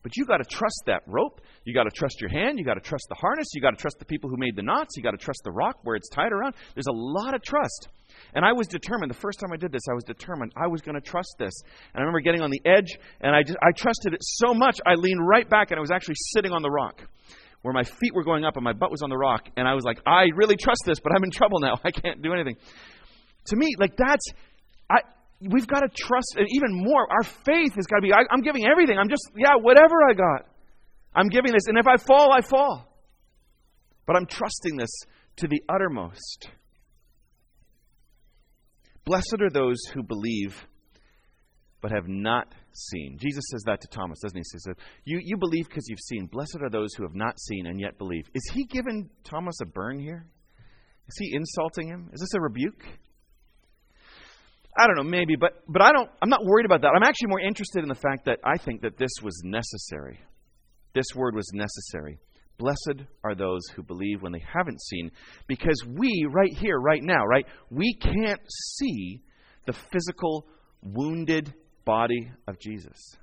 But 0.06 0.16
you 0.18 0.26
got 0.28 0.38
to 0.38 0.44
trust 0.44 0.84
that 0.86 1.02
rope. 1.08 1.42
You 1.64 1.74
got 1.74 1.86
to 1.86 1.90
trust 1.90 2.22
your 2.22 2.30
hand. 2.30 2.60
You 2.60 2.64
got 2.64 2.76
to 2.76 2.80
trust 2.80 3.08
the 3.10 3.16
harness. 3.16 3.48
You 3.56 3.60
got 3.60 3.72
to 3.72 3.76
trust 3.76 3.98
the 3.98 4.06
people 4.06 4.30
who 4.30 4.38
made 4.38 4.56
the 4.56 4.62
knots. 4.62 4.96
You 4.96 5.02
got 5.02 5.18
to 5.18 5.18
trust 5.18 5.42
the 5.44 5.50
rock 5.50 5.80
where 5.82 5.96
it's 5.96 6.10
tied 6.10 6.32
around. 6.32 6.54
There's 6.76 6.86
a 6.86 6.94
lot 6.94 7.34
of 7.34 7.42
trust. 7.42 7.88
And 8.36 8.46
I 8.46 8.54
was 8.54 8.68
determined. 8.68 9.10
The 9.10 9.18
first 9.18 9.40
time 9.40 9.52
I 9.52 9.58
did 9.58 9.72
this, 9.72 9.82
I 9.90 9.96
was 9.96 10.04
determined. 10.04 10.52
I 10.56 10.68
was 10.68 10.82
going 10.82 10.94
to 10.94 11.02
trust 11.02 11.34
this. 11.40 11.52
And 11.92 11.96
I 11.96 12.00
remember 12.02 12.20
getting 12.20 12.42
on 12.42 12.52
the 12.52 12.62
edge, 12.70 13.00
and 13.20 13.36
I 13.36 13.42
just 13.42 13.58
I 13.64 13.72
trusted 13.76 14.14
it 14.14 14.20
so 14.22 14.54
much. 14.54 14.80
I 14.86 14.94
leaned 14.94 15.28
right 15.28 15.50
back, 15.50 15.72
and 15.72 15.80
I 15.80 15.82
was 15.82 15.90
actually 15.90 16.22
sitting 16.36 16.52
on 16.52 16.62
the 16.62 16.70
rock, 16.70 17.02
where 17.64 17.74
my 17.74 17.82
feet 17.82 18.14
were 18.14 18.24
going 18.24 18.46
up 18.46 18.58
and 18.58 18.64
my 18.64 18.74
butt 18.74 18.92
was 18.92 19.02
on 19.02 19.10
the 19.10 19.18
rock. 19.18 19.50
And 19.58 19.68
I 19.68 19.74
was 19.74 19.86
like, 19.86 19.98
I 20.06 20.26
really 20.36 20.56
trust 20.56 20.84
this, 20.86 21.00
but 21.00 21.14
I'm 21.16 21.24
in 21.24 21.32
trouble 21.32 21.62
now. 21.62 21.80
I 21.84 21.90
can't 21.90 22.22
do 22.22 22.32
anything. 22.32 22.58
To 23.48 23.56
me, 23.56 23.74
like 23.80 23.98
that's 23.98 24.28
I. 24.88 25.00
We've 25.42 25.68
got 25.68 25.82
to 25.82 25.90
trust, 25.90 26.38
even 26.38 26.84
more, 26.84 27.08
our 27.12 27.24
faith 27.24 27.76
has 27.76 27.86
got 27.86 27.98
to 27.98 28.02
be. 28.02 28.14
I, 28.14 28.22
I'm 28.32 28.42
giving 28.42 28.66
everything. 28.66 28.98
I'm 28.98 29.10
just, 29.10 29.30
yeah, 29.36 29.56
whatever 29.56 29.96
I 30.10 30.14
got. 30.14 30.48
I'm 31.14 31.28
giving 31.28 31.52
this, 31.52 31.68
and 31.68 31.78
if 31.78 31.88
I 31.88 31.98
fall, 31.98 32.34
I 32.34 32.42
fall. 32.42 32.88
But 34.06 34.16
I'm 34.16 34.26
trusting 34.26 34.78
this 34.78 34.90
to 35.38 35.48
the 35.48 35.62
uttermost. 35.70 36.50
Blessed 39.06 39.38
are 39.42 39.50
those 39.50 39.78
who 39.94 40.04
believe 40.04 40.56
but 41.82 41.92
have 41.92 42.08
not 42.08 42.48
seen. 42.74 43.18
Jesus 43.20 43.44
says 43.52 43.62
that 43.68 43.80
to 43.82 43.88
Thomas, 43.88 44.20
doesn't 44.20 44.36
he? 44.36 44.40
He 44.40 44.44
says, 44.44 44.74
You, 45.04 45.20
you 45.24 45.38
believe 45.38 45.68
because 45.68 45.86
you've 45.88 46.00
seen. 46.00 46.26
Blessed 46.26 46.58
are 46.62 46.70
those 46.70 46.96
who 46.96 47.04
have 47.04 47.14
not 47.14 47.40
seen 47.40 47.68
and 47.68 47.80
yet 47.80 48.00
believe. 48.00 48.28
Is 48.34 48.42
he 48.54 48.66
giving 48.66 49.10
Thomas 49.24 49.56
a 49.62 49.68
burn 49.68 50.00
here? 50.00 50.26
Is 51.08 51.16
he 51.20 51.36
insulting 51.36 51.88
him? 51.88 52.10
Is 52.12 52.22
this 52.22 52.34
a 52.34 52.42
rebuke? 52.42 52.84
I 54.78 54.88
don't 54.88 54.98
know, 54.98 55.04
maybe, 55.04 55.36
but, 55.40 55.64
but 55.68 55.82
I 55.82 55.92
don't, 55.92 56.10
I'm 56.22 56.30
not 56.30 56.44
worried 56.44 56.66
about 56.66 56.82
that. 56.82 56.92
I'm 56.96 57.04
actually 57.04 57.30
more 57.30 57.40
interested 57.40 57.82
in 57.82 57.90
the 57.90 57.96
fact 57.96 58.26
that 58.26 58.40
I 58.44 58.58
think 58.58 58.82
that 58.82 58.98
this 58.98 59.12
was 59.24 59.42
necessary. 59.44 60.20
This 60.94 61.06
word 61.16 61.34
was 61.36 61.50
necessary. 61.54 62.20
Blessed 62.58 63.08
are 63.24 63.36
those 63.36 63.62
who 63.76 63.84
believe 63.84 64.22
when 64.22 64.32
they 64.32 64.44
haven't 64.54 64.82
seen, 64.82 65.12
because 65.48 65.82
we, 65.88 66.28
right 66.30 66.54
here, 66.58 66.78
right 66.78 67.04
now, 67.04 67.26
right, 67.26 67.46
we 67.70 67.96
can't 67.96 68.42
see 68.78 69.22
the 69.66 69.74
physical, 69.92 70.46
wounded 70.82 71.54
body 71.86 72.32
of 72.48 72.60
Jesus. 72.60 73.16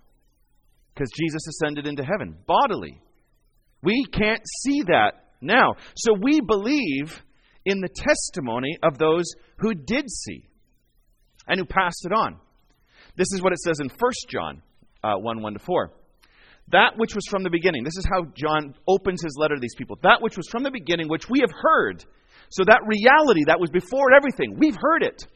Because 0.94 1.10
Jesus 1.18 1.46
ascended 1.48 1.86
into 1.86 2.04
heaven 2.04 2.36
bodily. 2.46 3.00
We 3.82 4.04
can't 4.12 4.42
see 4.62 4.82
that 4.82 5.12
now. 5.40 5.74
So 5.96 6.14
we 6.20 6.40
believe 6.40 7.22
in 7.64 7.80
the 7.80 7.88
testimony 7.88 8.76
of 8.82 8.98
those 8.98 9.24
who 9.58 9.74
did 9.74 10.10
see 10.10 10.48
and 11.48 11.58
who 11.58 11.66
passed 11.66 12.04
it 12.04 12.12
on. 12.12 12.36
This 13.16 13.28
is 13.32 13.42
what 13.42 13.52
it 13.52 13.58
says 13.58 13.78
in 13.80 13.88
1 13.88 14.12
John 14.28 14.62
uh, 15.04 15.16
1 15.16 15.42
1 15.42 15.52
to 15.54 15.58
4. 15.58 15.90
That 16.68 16.92
which 16.96 17.14
was 17.14 17.26
from 17.28 17.42
the 17.42 17.50
beginning. 17.50 17.84
This 17.84 17.96
is 17.96 18.06
how 18.10 18.24
John 18.34 18.74
opens 18.86 19.22
his 19.22 19.36
letter 19.38 19.56
to 19.56 19.60
these 19.60 19.74
people. 19.76 19.98
That 20.02 20.22
which 20.22 20.36
was 20.36 20.48
from 20.48 20.62
the 20.62 20.70
beginning, 20.70 21.08
which 21.08 21.28
we 21.28 21.40
have 21.40 21.50
heard. 21.50 22.04
So 22.50 22.64
that 22.64 22.80
reality 22.86 23.44
that 23.46 23.60
was 23.60 23.70
before 23.70 24.14
everything, 24.14 24.56
we've 24.58 24.76
heard 24.78 25.02
it. 25.02 25.26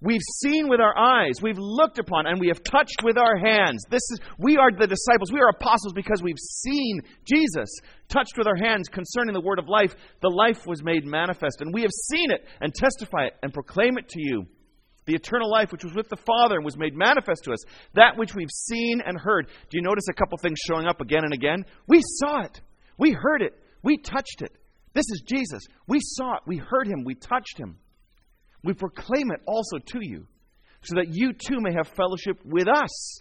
We've 0.00 0.20
seen 0.40 0.68
with 0.68 0.80
our 0.80 0.98
eyes, 0.98 1.34
we've 1.40 1.58
looked 1.58 2.00
upon, 2.00 2.26
and 2.26 2.40
we 2.40 2.48
have 2.48 2.60
touched 2.64 3.04
with 3.04 3.16
our 3.16 3.36
hands. 3.36 3.84
This 3.88 4.02
is 4.10 4.18
we 4.36 4.56
are 4.56 4.72
the 4.72 4.88
disciples, 4.88 5.30
we 5.32 5.40
are 5.40 5.50
apostles 5.50 5.92
because 5.94 6.20
we've 6.20 6.38
seen 6.38 7.02
Jesus, 7.24 7.70
touched 8.08 8.36
with 8.36 8.48
our 8.48 8.56
hands 8.56 8.88
concerning 8.88 9.32
the 9.32 9.40
word 9.40 9.60
of 9.60 9.68
life. 9.68 9.94
The 10.20 10.28
life 10.28 10.66
was 10.66 10.82
made 10.82 11.04
manifest, 11.04 11.60
and 11.60 11.72
we 11.72 11.82
have 11.82 11.92
seen 12.10 12.32
it 12.32 12.44
and 12.60 12.74
testify 12.74 13.26
it 13.26 13.34
and 13.44 13.54
proclaim 13.54 13.96
it 13.96 14.08
to 14.08 14.20
you. 14.20 14.46
The 15.06 15.14
eternal 15.14 15.50
life 15.50 15.72
which 15.72 15.84
was 15.84 15.94
with 15.94 16.08
the 16.08 16.16
Father 16.16 16.56
and 16.56 16.64
was 16.64 16.78
made 16.78 16.94
manifest 16.94 17.44
to 17.44 17.52
us, 17.52 17.58
that 17.94 18.16
which 18.16 18.34
we've 18.34 18.50
seen 18.50 19.02
and 19.04 19.18
heard. 19.18 19.48
Do 19.68 19.76
you 19.76 19.82
notice 19.82 20.04
a 20.08 20.14
couple 20.14 20.38
things 20.38 20.58
showing 20.68 20.86
up 20.86 21.00
again 21.00 21.24
and 21.24 21.32
again? 21.32 21.64
We 21.88 22.00
saw 22.02 22.42
it. 22.42 22.60
We 22.98 23.12
heard 23.12 23.42
it. 23.42 23.52
We 23.82 23.96
touched 23.96 24.42
it. 24.42 24.52
This 24.94 25.06
is 25.10 25.22
Jesus. 25.26 25.62
We 25.88 25.98
saw 26.00 26.34
it. 26.34 26.42
We 26.46 26.58
heard 26.58 26.86
him. 26.86 27.04
We 27.04 27.14
touched 27.14 27.58
him. 27.58 27.78
We 28.62 28.74
proclaim 28.74 29.32
it 29.32 29.40
also 29.46 29.78
to 29.78 29.98
you, 30.00 30.26
so 30.82 30.94
that 30.96 31.08
you 31.08 31.32
too 31.32 31.60
may 31.60 31.72
have 31.72 31.88
fellowship 31.88 32.38
with 32.44 32.68
us. 32.68 33.20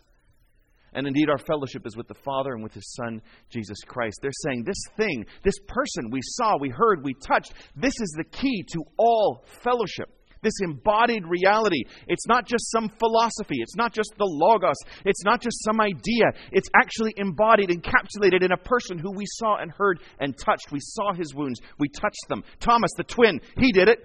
And 0.93 1.07
indeed, 1.07 1.29
our 1.29 1.37
fellowship 1.37 1.87
is 1.87 1.95
with 1.95 2.07
the 2.07 2.13
Father 2.13 2.53
and 2.53 2.61
with 2.61 2.73
His 2.73 2.93
Son, 2.93 3.21
Jesus 3.49 3.79
Christ. 3.87 4.19
They're 4.21 4.31
saying 4.45 4.65
this 4.65 4.83
thing, 4.97 5.25
this 5.41 5.57
person 5.67 6.11
we 6.11 6.19
saw, 6.21 6.57
we 6.59 6.69
heard, 6.69 7.03
we 7.03 7.15
touched, 7.25 7.53
this 7.75 7.93
is 7.99 8.13
the 8.17 8.25
key 8.25 8.63
to 8.73 8.83
all 8.97 9.45
fellowship. 9.63 10.09
This 10.41 10.53
embodied 10.61 11.25
reality. 11.27 11.83
It's 12.07 12.27
not 12.27 12.47
just 12.47 12.71
some 12.71 12.89
philosophy. 12.99 13.57
It's 13.61 13.75
not 13.75 13.93
just 13.93 14.13
the 14.17 14.25
Logos. 14.25 14.77
It's 15.05 15.23
not 15.23 15.41
just 15.41 15.63
some 15.63 15.79
idea. 15.79 16.31
It's 16.51 16.69
actually 16.75 17.13
embodied, 17.17 17.69
encapsulated 17.69 18.43
in 18.43 18.51
a 18.51 18.57
person 18.57 18.97
who 18.97 19.11
we 19.15 19.25
saw 19.27 19.57
and 19.57 19.71
heard 19.71 19.99
and 20.19 20.35
touched. 20.37 20.71
We 20.71 20.79
saw 20.81 21.13
his 21.13 21.35
wounds. 21.35 21.59
We 21.77 21.89
touched 21.89 22.27
them. 22.27 22.43
Thomas, 22.59 22.91
the 22.97 23.03
twin, 23.03 23.39
he 23.57 23.71
did 23.71 23.87
it. 23.87 23.99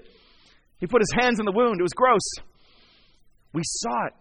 He 0.78 0.86
put 0.86 1.00
his 1.00 1.12
hands 1.18 1.38
in 1.38 1.46
the 1.46 1.52
wound. 1.52 1.80
It 1.80 1.82
was 1.82 1.94
gross. 1.94 2.20
We 3.54 3.62
saw 3.64 4.06
it. 4.08 4.12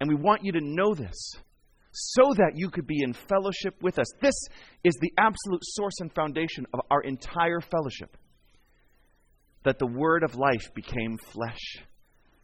And 0.00 0.08
we 0.08 0.16
want 0.16 0.44
you 0.44 0.52
to 0.52 0.60
know 0.60 0.94
this 0.94 1.34
so 1.92 2.34
that 2.36 2.52
you 2.56 2.70
could 2.70 2.86
be 2.86 3.02
in 3.02 3.12
fellowship 3.12 3.74
with 3.80 3.98
us. 3.98 4.06
This 4.20 4.34
is 4.82 4.94
the 5.00 5.12
absolute 5.16 5.60
source 5.62 5.94
and 6.00 6.12
foundation 6.12 6.66
of 6.74 6.80
our 6.90 7.02
entire 7.02 7.60
fellowship. 7.60 8.16
That 9.64 9.78
the 9.78 9.86
word 9.86 10.22
of 10.24 10.34
life 10.34 10.74
became 10.74 11.18
flesh 11.32 11.84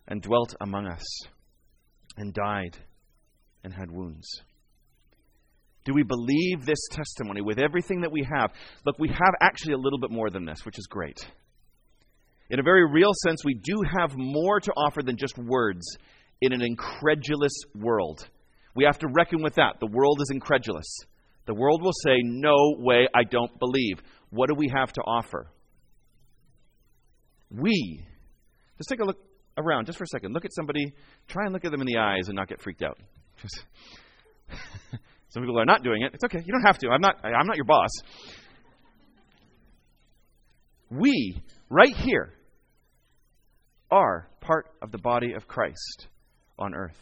and 0.07 0.23
dwelt 0.23 0.55
among 0.61 0.87
us 0.87 1.05
and 2.17 2.33
died 2.33 2.77
and 3.65 3.73
had 3.73 3.91
wounds. 3.91 4.29
Do 5.85 5.95
we 5.95 6.03
believe 6.03 6.67
this 6.67 6.87
testimony 6.91 7.41
with 7.41 7.59
everything 7.59 8.03
that 8.03 8.13
we 8.13 8.23
have? 8.23 8.53
Look, 8.85 8.99
we 8.99 9.09
have 9.09 9.35
actually 9.41 9.73
a 9.73 9.79
little 9.79 9.99
bit 9.99 10.11
more 10.11 10.31
than 10.31 10.45
this, 10.45 10.65
which 10.65 10.79
is 10.79 10.87
great. 10.87 11.19
In 12.51 12.61
a 12.61 12.63
very 12.63 12.91
real 12.91 13.13
sense, 13.25 13.45
we 13.45 13.55
do 13.55 13.83
have 13.99 14.13
more 14.17 14.61
to 14.61 14.73
offer 14.73 15.03
than 15.03 15.17
just 15.17 15.39
words 15.39 15.97
in 16.41 16.53
an 16.53 16.63
incredulous 16.63 17.53
world. 17.75 18.29
We 18.75 18.85
have 18.85 18.99
to 18.99 19.09
reckon 19.15 19.43
with 19.43 19.55
that. 19.55 19.81
The 19.81 19.91
world 19.91 20.21
is 20.21 20.31
incredulous. 20.31 20.87
The 21.47 21.55
world 21.55 21.83
will 21.83 21.93
say, 22.05 22.17
No 22.23 22.75
way, 22.79 23.09
I 23.15 23.25
don't 23.25 23.59
believe. 23.59 24.01
What 24.31 24.49
do 24.49 24.55
we 24.55 24.71
have 24.75 24.93
to 24.93 25.01
offer? 25.01 25.51
We, 27.51 28.05
just 28.77 28.89
take 28.89 29.01
a 29.01 29.05
look 29.05 29.19
around 29.57 29.87
just 29.87 29.99
for 29.99 30.05
a 30.05 30.09
second. 30.09 30.33
Look 30.33 30.45
at 30.45 30.53
somebody, 30.55 30.93
try 31.27 31.45
and 31.45 31.53
look 31.53 31.65
at 31.65 31.71
them 31.71 31.81
in 31.81 31.87
the 31.87 31.99
eyes 31.99 32.29
and 32.29 32.37
not 32.37 32.49
get 32.49 32.61
freaked 32.61 32.83
out. 32.83 32.99
Some 35.31 35.43
people 35.43 35.59
are 35.61 35.67
not 35.67 35.83
doing 35.83 36.03
it. 36.03 36.13
It's 36.15 36.25
okay. 36.25 36.43
You 36.45 36.53
don't 36.53 36.67
have 36.67 36.79
to. 36.79 36.89
I'm 36.89 37.01
not, 37.01 37.17
I'm 37.25 37.47
not 37.47 37.57
your 37.57 37.67
boss. 37.67 37.91
We, 40.91 41.43
right 41.69 41.95
here, 41.95 42.33
are 43.91 44.29
part 44.41 44.67
of 44.83 44.91
the 44.91 44.99
body 44.99 45.33
of 45.35 45.47
Christ 45.47 46.09
on 46.59 46.75
earth. 46.75 46.97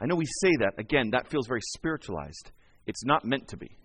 I 0.00 0.06
know 0.06 0.16
we 0.16 0.24
say 0.24 0.50
that, 0.60 0.72
again, 0.78 1.10
that 1.12 1.30
feels 1.30 1.46
very 1.46 1.60
spiritualized. 1.74 2.50
It's 2.86 3.04
not 3.04 3.24
meant 3.24 3.48
to 3.48 3.56
be. 3.56 3.76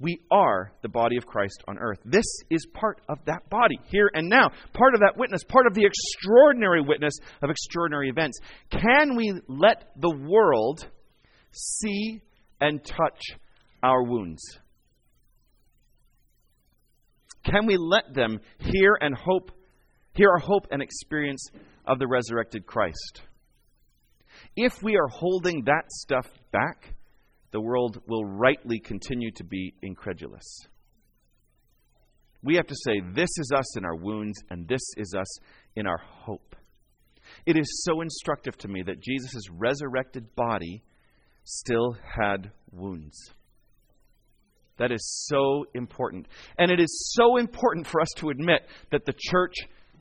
We 0.00 0.20
are 0.30 0.72
the 0.82 0.88
body 0.88 1.16
of 1.16 1.26
Christ 1.26 1.62
on 1.66 1.78
earth. 1.78 1.98
This 2.04 2.26
is 2.50 2.66
part 2.72 3.00
of 3.08 3.18
that 3.26 3.50
body, 3.50 3.78
here 3.90 4.10
and 4.14 4.28
now. 4.28 4.50
Part 4.72 4.94
of 4.94 5.00
that 5.00 5.16
witness, 5.16 5.42
part 5.44 5.66
of 5.66 5.74
the 5.74 5.86
extraordinary 5.86 6.82
witness 6.82 7.14
of 7.42 7.50
extraordinary 7.50 8.08
events. 8.08 8.38
Can 8.70 9.16
we 9.16 9.32
let 9.48 9.90
the 9.96 10.14
world 10.14 10.86
see 11.52 12.22
and 12.60 12.84
touch 12.84 13.20
our 13.82 14.04
wounds? 14.04 14.42
Can 17.44 17.66
we 17.66 17.76
let 17.76 18.14
them 18.14 18.40
hear 18.58 18.96
and 19.00 19.16
hope 19.16 19.52
Hear 20.18 20.30
our 20.30 20.40
hope 20.40 20.66
and 20.72 20.82
experience 20.82 21.48
of 21.86 22.00
the 22.00 22.08
resurrected 22.08 22.66
Christ. 22.66 23.22
If 24.56 24.82
we 24.82 24.96
are 24.96 25.06
holding 25.06 25.62
that 25.66 25.84
stuff 25.90 26.26
back, 26.50 26.92
the 27.50 27.60
world 27.60 28.00
will 28.06 28.24
rightly 28.24 28.78
continue 28.78 29.30
to 29.32 29.44
be 29.44 29.74
incredulous. 29.82 30.66
We 32.42 32.56
have 32.56 32.66
to 32.66 32.76
say, 32.84 33.00
This 33.14 33.30
is 33.38 33.52
us 33.54 33.76
in 33.76 33.84
our 33.84 33.96
wounds, 33.96 34.38
and 34.50 34.68
this 34.68 34.82
is 34.96 35.14
us 35.18 35.38
in 35.74 35.86
our 35.86 35.98
hope. 35.98 36.54
It 37.46 37.58
is 37.58 37.82
so 37.84 38.00
instructive 38.00 38.56
to 38.58 38.68
me 38.68 38.82
that 38.82 39.02
Jesus' 39.02 39.48
resurrected 39.50 40.34
body 40.34 40.82
still 41.44 41.96
had 42.16 42.52
wounds. 42.70 43.16
That 44.78 44.92
is 44.92 45.26
so 45.28 45.64
important. 45.74 46.28
And 46.58 46.70
it 46.70 46.80
is 46.80 47.12
so 47.16 47.36
important 47.36 47.86
for 47.86 48.00
us 48.00 48.08
to 48.18 48.30
admit 48.30 48.62
that 48.92 49.04
the 49.04 49.14
church 49.18 49.54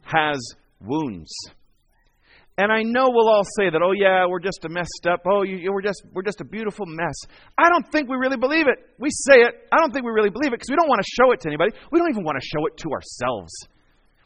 has 0.04 0.40
wounds. 0.80 1.34
And 2.58 2.72
I 2.72 2.82
know 2.82 3.10
we'll 3.14 3.30
all 3.30 3.46
say 3.58 3.70
that, 3.70 3.82
oh 3.86 3.92
yeah, 3.94 4.26
we're 4.26 4.42
just 4.42 4.66
a 4.66 4.70
messed 4.70 5.06
up. 5.06 5.22
Oh, 5.30 5.44
you, 5.44 5.72
we're 5.72 5.84
just 5.84 6.02
we're 6.12 6.24
just 6.24 6.42
a 6.42 6.46
beautiful 6.46 6.88
mess. 6.88 7.14
I 7.58 7.70
don't 7.70 7.86
think 7.92 8.10
we 8.10 8.18
really 8.18 8.38
believe 8.38 8.66
it. 8.68 8.80
We 8.98 9.10
say 9.12 9.46
it. 9.46 9.54
I 9.72 9.78
don't 9.78 9.94
think 9.94 10.06
we 10.06 10.12
really 10.12 10.32
believe 10.32 10.54
it 10.54 10.58
because 10.58 10.70
we 10.70 10.76
don't 10.76 10.90
want 10.90 11.00
to 11.00 11.10
show 11.22 11.32
it 11.34 11.42
to 11.42 11.50
anybody. 11.50 11.72
We 11.92 12.00
don't 12.00 12.10
even 12.10 12.24
want 12.24 12.38
to 12.42 12.46
show 12.46 12.66
it 12.66 12.76
to 12.78 12.90
ourselves. 12.90 13.54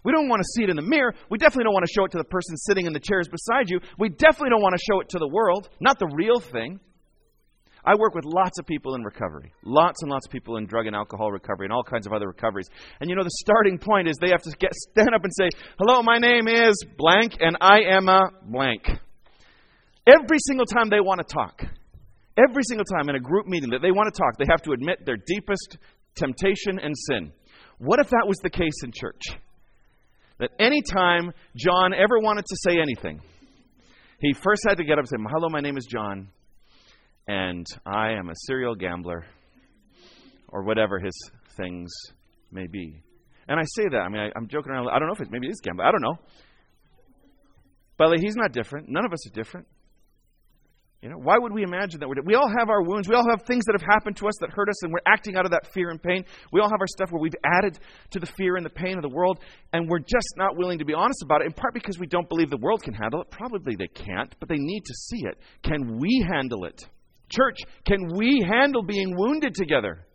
We 0.03 0.13
don't 0.13 0.29
want 0.29 0.39
to 0.39 0.47
see 0.55 0.63
it 0.63 0.69
in 0.69 0.77
the 0.77 0.81
mirror. 0.81 1.13
We 1.29 1.37
definitely 1.37 1.65
don't 1.65 1.73
want 1.73 1.85
to 1.85 1.93
show 1.93 2.05
it 2.05 2.11
to 2.11 2.17
the 2.17 2.23
person 2.23 2.55
sitting 2.57 2.85
in 2.85 2.93
the 2.93 2.99
chairs 2.99 3.27
beside 3.27 3.69
you. 3.69 3.79
We 3.99 4.09
definitely 4.09 4.49
don't 4.49 4.63
want 4.63 4.75
to 4.75 4.83
show 4.89 5.01
it 5.01 5.09
to 5.09 5.19
the 5.19 5.27
world, 5.27 5.69
not 5.79 5.99
the 5.99 6.09
real 6.15 6.39
thing. 6.39 6.79
I 7.83 7.95
work 7.95 8.13
with 8.13 8.25
lots 8.25 8.59
of 8.59 8.65
people 8.65 8.93
in 8.95 9.03
recovery, 9.03 9.51
lots 9.63 10.03
and 10.03 10.11
lots 10.11 10.27
of 10.27 10.31
people 10.31 10.57
in 10.57 10.67
drug 10.67 10.85
and 10.85 10.95
alcohol 10.95 11.31
recovery, 11.31 11.65
and 11.65 11.73
all 11.73 11.83
kinds 11.83 12.05
of 12.05 12.13
other 12.13 12.27
recoveries. 12.27 12.69
And 12.99 13.09
you 13.09 13.15
know, 13.15 13.23
the 13.23 13.37
starting 13.41 13.79
point 13.79 14.07
is 14.07 14.17
they 14.21 14.29
have 14.29 14.43
to 14.43 14.51
get 14.59 14.73
stand 14.73 15.15
up 15.15 15.23
and 15.23 15.33
say, 15.33 15.49
"Hello, 15.79 16.03
my 16.03 16.19
name 16.19 16.47
is 16.47 16.75
blank, 16.97 17.37
and 17.39 17.57
I 17.59 17.81
am 17.81 18.07
a 18.07 18.21
blank." 18.43 18.87
Every 20.05 20.37
single 20.47 20.65
time 20.65 20.89
they 20.89 20.99
want 20.99 21.27
to 21.27 21.33
talk, 21.33 21.63
every 22.37 22.63
single 22.63 22.85
time 22.85 23.09
in 23.09 23.15
a 23.15 23.19
group 23.19 23.47
meeting 23.47 23.71
that 23.71 23.81
they 23.81 23.91
want 23.91 24.13
to 24.13 24.17
talk, 24.17 24.37
they 24.37 24.45
have 24.49 24.61
to 24.63 24.73
admit 24.73 25.05
their 25.05 25.17
deepest 25.17 25.77
temptation 26.15 26.79
and 26.79 26.95
sin. 26.95 27.31
What 27.79 27.99
if 27.99 28.09
that 28.09 28.25
was 28.27 28.37
the 28.43 28.49
case 28.49 28.83
in 28.83 28.91
church? 28.91 29.21
That 30.37 30.51
any 30.59 30.81
time 30.81 31.31
John 31.55 31.93
ever 31.93 32.19
wanted 32.19 32.45
to 32.45 32.55
say 32.67 32.79
anything, 32.79 33.21
he 34.19 34.33
first 34.33 34.63
had 34.67 34.77
to 34.77 34.83
get 34.83 34.93
up 34.93 35.05
and 35.05 35.09
say, 35.09 35.17
"Hello, 35.31 35.49
my 35.49 35.61
name 35.61 35.77
is 35.77 35.85
John." 35.85 36.29
And 37.27 37.65
I 37.85 38.11
am 38.11 38.29
a 38.29 38.35
serial 38.47 38.75
gambler. 38.75 39.25
or 40.49 40.63
whatever 40.63 40.99
his 40.99 41.13
things 41.57 41.89
may 42.51 42.67
be. 42.67 43.01
And 43.47 43.59
I 43.59 43.63
say 43.63 43.83
that, 43.91 43.99
I 43.99 44.09
mean, 44.09 44.21
I, 44.21 44.37
am 44.37 44.47
joking 44.47 44.71
around. 44.71 44.89
I 44.89 44.99
don't 44.99 45.07
know 45.07 45.13
if 45.13 45.21
it's 45.21 45.31
maybe 45.31 45.47
it 45.47 45.51
is 45.51 45.61
gambling. 45.63 45.87
I 45.87 45.91
don't 45.91 46.01
know. 46.01 46.17
But 47.97 48.09
like, 48.09 48.19
he's 48.19 48.35
not 48.35 48.51
different. 48.51 48.89
None 48.89 49.05
of 49.05 49.13
us 49.13 49.25
are 49.27 49.33
different. 49.33 49.67
You 51.01 51.09
know, 51.09 51.17
why 51.17 51.37
would 51.39 51.51
we 51.51 51.63
imagine 51.63 51.99
that 51.99 52.07
we're, 52.07 52.21
we 52.23 52.35
all 52.35 52.49
have 52.59 52.69
our 52.69 52.83
wounds. 52.83 53.09
We 53.09 53.15
all 53.15 53.27
have 53.27 53.41
things 53.47 53.65
that 53.65 53.73
have 53.73 53.87
happened 53.89 54.17
to 54.17 54.27
us 54.27 54.35
that 54.39 54.51
hurt 54.51 54.69
us, 54.69 54.83
and 54.83 54.93
we're 54.93 54.99
acting 55.07 55.35
out 55.35 55.45
of 55.45 55.51
that 55.51 55.73
fear 55.73 55.89
and 55.89 56.01
pain. 56.01 56.23
We 56.53 56.61
all 56.61 56.69
have 56.69 56.79
our 56.79 56.87
stuff 56.87 57.11
where 57.11 57.19
we've 57.19 57.33
added 57.43 57.79
to 58.11 58.19
the 58.19 58.27
fear 58.37 58.55
and 58.55 58.63
the 58.63 58.69
pain 58.69 58.97
of 58.97 59.01
the 59.01 59.09
world, 59.09 59.39
and 59.73 59.89
we're 59.89 59.99
just 59.99 60.27
not 60.37 60.57
willing 60.57 60.77
to 60.77 60.85
be 60.85 60.93
honest 60.93 61.23
about 61.23 61.41
it, 61.41 61.47
in 61.47 61.53
part 61.53 61.73
because 61.73 61.97
we 61.97 62.05
don't 62.05 62.29
believe 62.29 62.51
the 62.51 62.57
world 62.57 62.83
can 62.83 62.93
handle 62.93 63.19
it. 63.19 63.31
Probably 63.31 63.75
they 63.75 63.87
can't, 63.87 64.35
but 64.39 64.47
they 64.47 64.59
need 64.59 64.81
to 64.85 64.93
see 64.93 65.23
it. 65.25 65.39
Can 65.63 65.97
we 65.99 66.23
handle 66.31 66.65
it? 66.65 66.83
Church, 67.31 67.59
can 67.85 68.15
we 68.15 68.45
handle 68.47 68.83
being 68.83 69.15
wounded 69.15 69.55
together? 69.55 70.05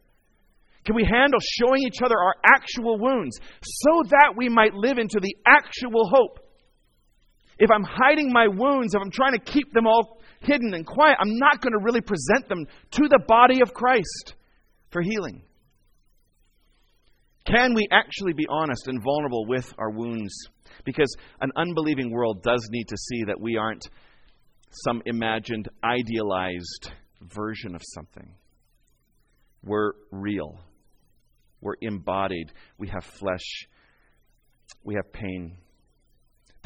Can 0.85 0.95
we 0.95 1.05
handle 1.05 1.41
showing 1.41 1.83
each 1.83 2.01
other 2.05 2.15
our 2.17 2.35
actual 2.45 2.99
wounds 2.99 3.41
so 3.63 4.03
that 4.11 4.35
we 4.37 4.49
might 4.49 4.75
live 4.75 4.99
into 4.99 5.19
the 5.21 5.35
actual 5.45 6.09
hope? 6.09 6.39
If 7.59 7.71
I'm 7.71 7.85
hiding 7.85 8.33
my 8.33 8.47
wounds, 8.49 8.95
if 8.95 9.01
I'm 9.01 9.11
trying 9.11 9.33
to 9.33 9.41
keep 9.41 9.73
them 9.73 9.87
all 9.87 10.21
hidden 10.41 10.75
and 10.75 10.87
quiet, 10.87 11.17
I'm 11.21 11.39
not 11.39 11.61
going 11.61 11.73
to 11.73 11.83
really 11.83 12.03
present 12.03 12.49
them 12.49 12.67
to 12.93 13.09
the 13.09 13.19
body 13.27 13.63
of 13.63 13.75
Christ 13.75 14.35
for 14.91 15.03
healing. 15.03 15.43
Can 17.47 17.75
we 17.75 17.89
actually 17.91 18.35
be 18.35 18.47
honest 18.49 18.87
and 18.89 19.03
vulnerable 19.03 19.47
with 19.47 19.73
our 19.79 19.91
wounds? 19.91 20.35
Because 20.85 21.13
an 21.41 21.51
unbelieving 21.57 22.11
world 22.11 22.43
does 22.43 22.69
need 22.71 22.89
to 22.89 22.97
see 22.97 23.25
that 23.25 23.41
we 23.41 23.57
aren't 23.57 23.89
some 24.85 25.01
imagined, 25.07 25.69
idealized 25.83 26.93
version 27.33 27.75
of 27.75 27.83
something. 27.85 28.35
We're 29.63 29.93
real. 30.11 30.59
We're 31.61 31.75
embodied. 31.81 32.53
We 32.79 32.89
have 32.89 33.05
flesh. 33.05 33.67
We 34.85 34.95
have 34.95 35.13
pain. 35.13 35.57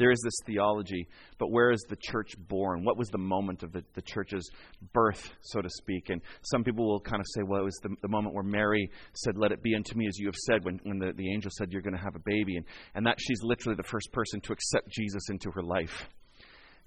There 0.01 0.09
is 0.09 0.21
this 0.23 0.33
theology, 0.47 1.07
but 1.37 1.51
where 1.51 1.69
is 1.69 1.85
the 1.87 1.95
church 1.95 2.31
born? 2.47 2.83
What 2.83 2.97
was 2.97 3.09
the 3.09 3.19
moment 3.19 3.61
of 3.61 3.71
the, 3.71 3.83
the 3.93 4.01
church's 4.01 4.49
birth, 4.93 5.31
so 5.41 5.61
to 5.61 5.69
speak? 5.69 6.09
And 6.09 6.21
some 6.41 6.63
people 6.63 6.87
will 6.87 7.01
kind 7.01 7.19
of 7.19 7.27
say, 7.35 7.43
well, 7.43 7.61
it 7.61 7.65
was 7.65 7.79
the, 7.83 7.95
the 8.01 8.07
moment 8.07 8.33
where 8.33 8.43
Mary 8.43 8.89
said, 9.13 9.37
Let 9.37 9.51
it 9.51 9.61
be 9.61 9.75
unto 9.75 9.95
me 9.95 10.07
as 10.07 10.17
you 10.17 10.25
have 10.25 10.35
said, 10.35 10.65
when, 10.65 10.79
when 10.83 10.97
the, 10.97 11.13
the 11.15 11.31
angel 11.31 11.51
said, 11.55 11.71
You're 11.71 11.83
going 11.83 11.95
to 11.95 12.01
have 12.03 12.15
a 12.15 12.21
baby. 12.25 12.57
And, 12.57 12.65
and 12.95 13.05
that 13.05 13.17
she's 13.19 13.43
literally 13.43 13.75
the 13.75 13.87
first 13.87 14.11
person 14.11 14.41
to 14.41 14.53
accept 14.53 14.89
Jesus 14.89 15.29
into 15.29 15.51
her 15.51 15.61
life. 15.61 16.09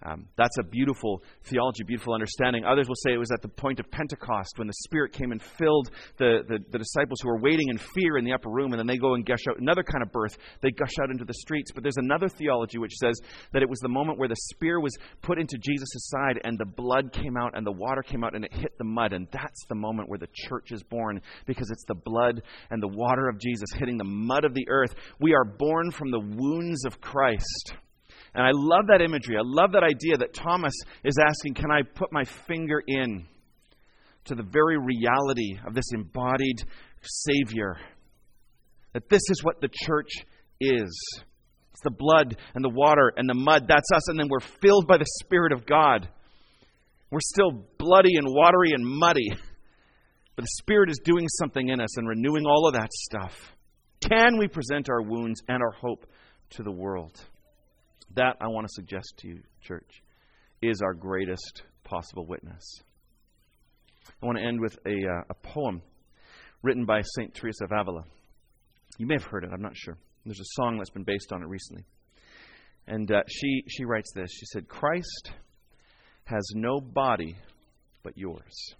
Um, 0.02 0.26
that's 0.36 0.58
a 0.58 0.62
beautiful 0.62 1.22
theology, 1.44 1.82
beautiful 1.82 2.12
understanding. 2.12 2.64
Others 2.64 2.88
will 2.88 2.96
say 3.06 3.14
it 3.14 3.18
was 3.18 3.32
at 3.32 3.40
the 3.40 3.48
point 3.48 3.80
of 3.80 3.90
Pentecost 3.90 4.58
when 4.58 4.66
the 4.66 4.74
Spirit 4.84 5.12
came 5.12 5.32
and 5.32 5.40
filled 5.40 5.90
the, 6.18 6.40
the, 6.46 6.58
the, 6.70 6.78
disciples 6.78 7.20
who 7.22 7.28
were 7.28 7.40
waiting 7.40 7.68
in 7.70 7.78
fear 7.78 8.18
in 8.18 8.24
the 8.24 8.32
upper 8.32 8.50
room, 8.50 8.72
and 8.72 8.78
then 8.78 8.86
they 8.86 8.98
go 8.98 9.14
and 9.14 9.24
gush 9.24 9.40
out 9.48 9.58
another 9.58 9.82
kind 9.82 10.02
of 10.02 10.12
birth. 10.12 10.36
They 10.60 10.70
gush 10.72 10.92
out 11.00 11.10
into 11.10 11.24
the 11.24 11.32
streets. 11.32 11.70
But 11.72 11.82
there's 11.82 11.96
another 11.96 12.28
theology 12.28 12.76
which 12.76 12.92
says 13.00 13.18
that 13.52 13.62
it 13.62 13.68
was 13.68 13.78
the 13.80 13.88
moment 13.88 14.18
where 14.18 14.28
the 14.28 14.36
spear 14.36 14.78
was 14.78 14.94
put 15.22 15.38
into 15.38 15.56
Jesus' 15.56 16.10
side, 16.10 16.38
and 16.44 16.58
the 16.58 16.66
blood 16.66 17.12
came 17.12 17.38
out, 17.38 17.56
and 17.56 17.66
the 17.66 17.72
water 17.72 18.02
came 18.02 18.24
out, 18.24 18.34
and 18.34 18.44
it 18.44 18.52
hit 18.52 18.76
the 18.76 18.84
mud. 18.84 19.14
And 19.14 19.26
that's 19.32 19.64
the 19.70 19.74
moment 19.74 20.10
where 20.10 20.18
the 20.18 20.28
church 20.34 20.70
is 20.70 20.82
born 20.82 21.22
because 21.46 21.70
it's 21.70 21.84
the 21.86 21.94
blood 21.94 22.42
and 22.70 22.82
the 22.82 22.88
water 22.88 23.28
of 23.28 23.38
Jesus 23.38 23.70
hitting 23.78 23.96
the 23.96 24.04
mud 24.04 24.44
of 24.44 24.52
the 24.52 24.66
earth. 24.68 24.94
We 25.18 25.32
are 25.32 25.44
born 25.44 25.90
from 25.92 26.10
the 26.10 26.20
wounds 26.20 26.84
of 26.84 27.00
Christ. 27.00 27.74
And 28.34 28.44
I 28.44 28.50
love 28.52 28.86
that 28.88 29.00
imagery. 29.00 29.36
I 29.36 29.42
love 29.44 29.72
that 29.72 29.84
idea 29.84 30.16
that 30.18 30.34
Thomas 30.34 30.74
is 31.04 31.14
asking, 31.24 31.54
Can 31.54 31.70
I 31.70 31.82
put 31.82 32.12
my 32.12 32.24
finger 32.46 32.82
in 32.86 33.26
to 34.24 34.34
the 34.34 34.42
very 34.42 34.76
reality 34.78 35.58
of 35.66 35.74
this 35.74 35.84
embodied 35.94 36.64
Savior? 37.02 37.76
That 38.92 39.08
this 39.08 39.22
is 39.30 39.42
what 39.44 39.60
the 39.60 39.68
church 39.72 40.10
is. 40.60 41.22
It's 41.72 41.82
the 41.82 41.90
blood 41.90 42.36
and 42.54 42.64
the 42.64 42.70
water 42.70 43.12
and 43.16 43.28
the 43.28 43.34
mud. 43.34 43.66
That's 43.68 43.90
us. 43.92 44.08
And 44.08 44.18
then 44.18 44.28
we're 44.28 44.40
filled 44.40 44.86
by 44.86 44.98
the 44.98 45.06
Spirit 45.22 45.52
of 45.52 45.66
God. 45.66 46.08
We're 47.10 47.20
still 47.20 47.66
bloody 47.78 48.16
and 48.16 48.26
watery 48.28 48.72
and 48.72 48.84
muddy. 48.84 49.28
But 50.36 50.42
the 50.42 50.56
Spirit 50.58 50.90
is 50.90 51.00
doing 51.04 51.26
something 51.28 51.68
in 51.68 51.80
us 51.80 51.96
and 51.96 52.08
renewing 52.08 52.46
all 52.46 52.66
of 52.66 52.74
that 52.74 52.92
stuff. 52.92 53.32
Can 54.00 54.38
we 54.38 54.48
present 54.48 54.88
our 54.90 55.02
wounds 55.02 55.40
and 55.48 55.62
our 55.62 55.72
hope 55.72 56.06
to 56.50 56.62
the 56.62 56.72
world? 56.72 57.20
That, 58.16 58.36
I 58.40 58.48
want 58.48 58.66
to 58.66 58.72
suggest 58.72 59.14
to 59.18 59.28
you, 59.28 59.40
church, 59.60 60.02
is 60.62 60.80
our 60.82 60.94
greatest 60.94 61.62
possible 61.82 62.26
witness. 62.26 62.62
I 64.22 64.26
want 64.26 64.38
to 64.38 64.44
end 64.44 64.60
with 64.60 64.78
a, 64.86 64.90
uh, 64.90 65.22
a 65.30 65.34
poem 65.34 65.82
written 66.62 66.84
by 66.84 67.02
St. 67.02 67.34
Teresa 67.34 67.64
of 67.64 67.72
Avila. 67.72 68.04
You 68.98 69.06
may 69.06 69.14
have 69.14 69.24
heard 69.24 69.44
it, 69.44 69.50
I'm 69.52 69.62
not 69.62 69.76
sure. 69.76 69.96
There's 70.24 70.40
a 70.40 70.54
song 70.54 70.78
that's 70.78 70.90
been 70.90 71.04
based 71.04 71.32
on 71.32 71.42
it 71.42 71.48
recently. 71.48 71.84
And 72.86 73.10
uh, 73.10 73.22
she, 73.28 73.64
she 73.68 73.84
writes 73.84 74.12
this 74.14 74.30
She 74.30 74.46
said, 74.46 74.68
Christ 74.68 75.32
has 76.24 76.42
no 76.54 76.80
body 76.80 77.36
but 78.02 78.16
yours, 78.16 78.74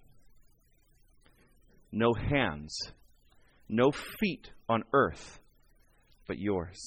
no 1.93 2.13
hands, 2.15 2.77
no 3.69 3.91
feet 4.21 4.51
on 4.69 4.85
earth 4.93 5.41
but 6.27 6.39
yours. 6.39 6.79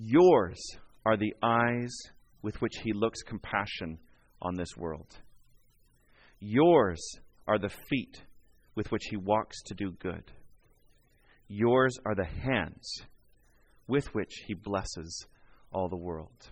Yours 0.00 0.58
are 1.04 1.16
the 1.16 1.34
eyes 1.42 1.92
with 2.40 2.54
which 2.62 2.74
he 2.84 2.92
looks 2.92 3.20
compassion 3.22 3.98
on 4.40 4.54
this 4.54 4.76
world. 4.76 5.08
Yours 6.38 7.00
are 7.48 7.58
the 7.58 7.68
feet 7.90 8.22
with 8.76 8.92
which 8.92 9.02
he 9.10 9.16
walks 9.16 9.60
to 9.64 9.74
do 9.74 9.90
good. 9.98 10.22
Yours 11.48 11.98
are 12.06 12.14
the 12.14 12.24
hands 12.24 13.02
with 13.88 14.06
which 14.14 14.32
he 14.46 14.54
blesses 14.54 15.26
all 15.72 15.88
the 15.88 15.96
world. 15.96 16.48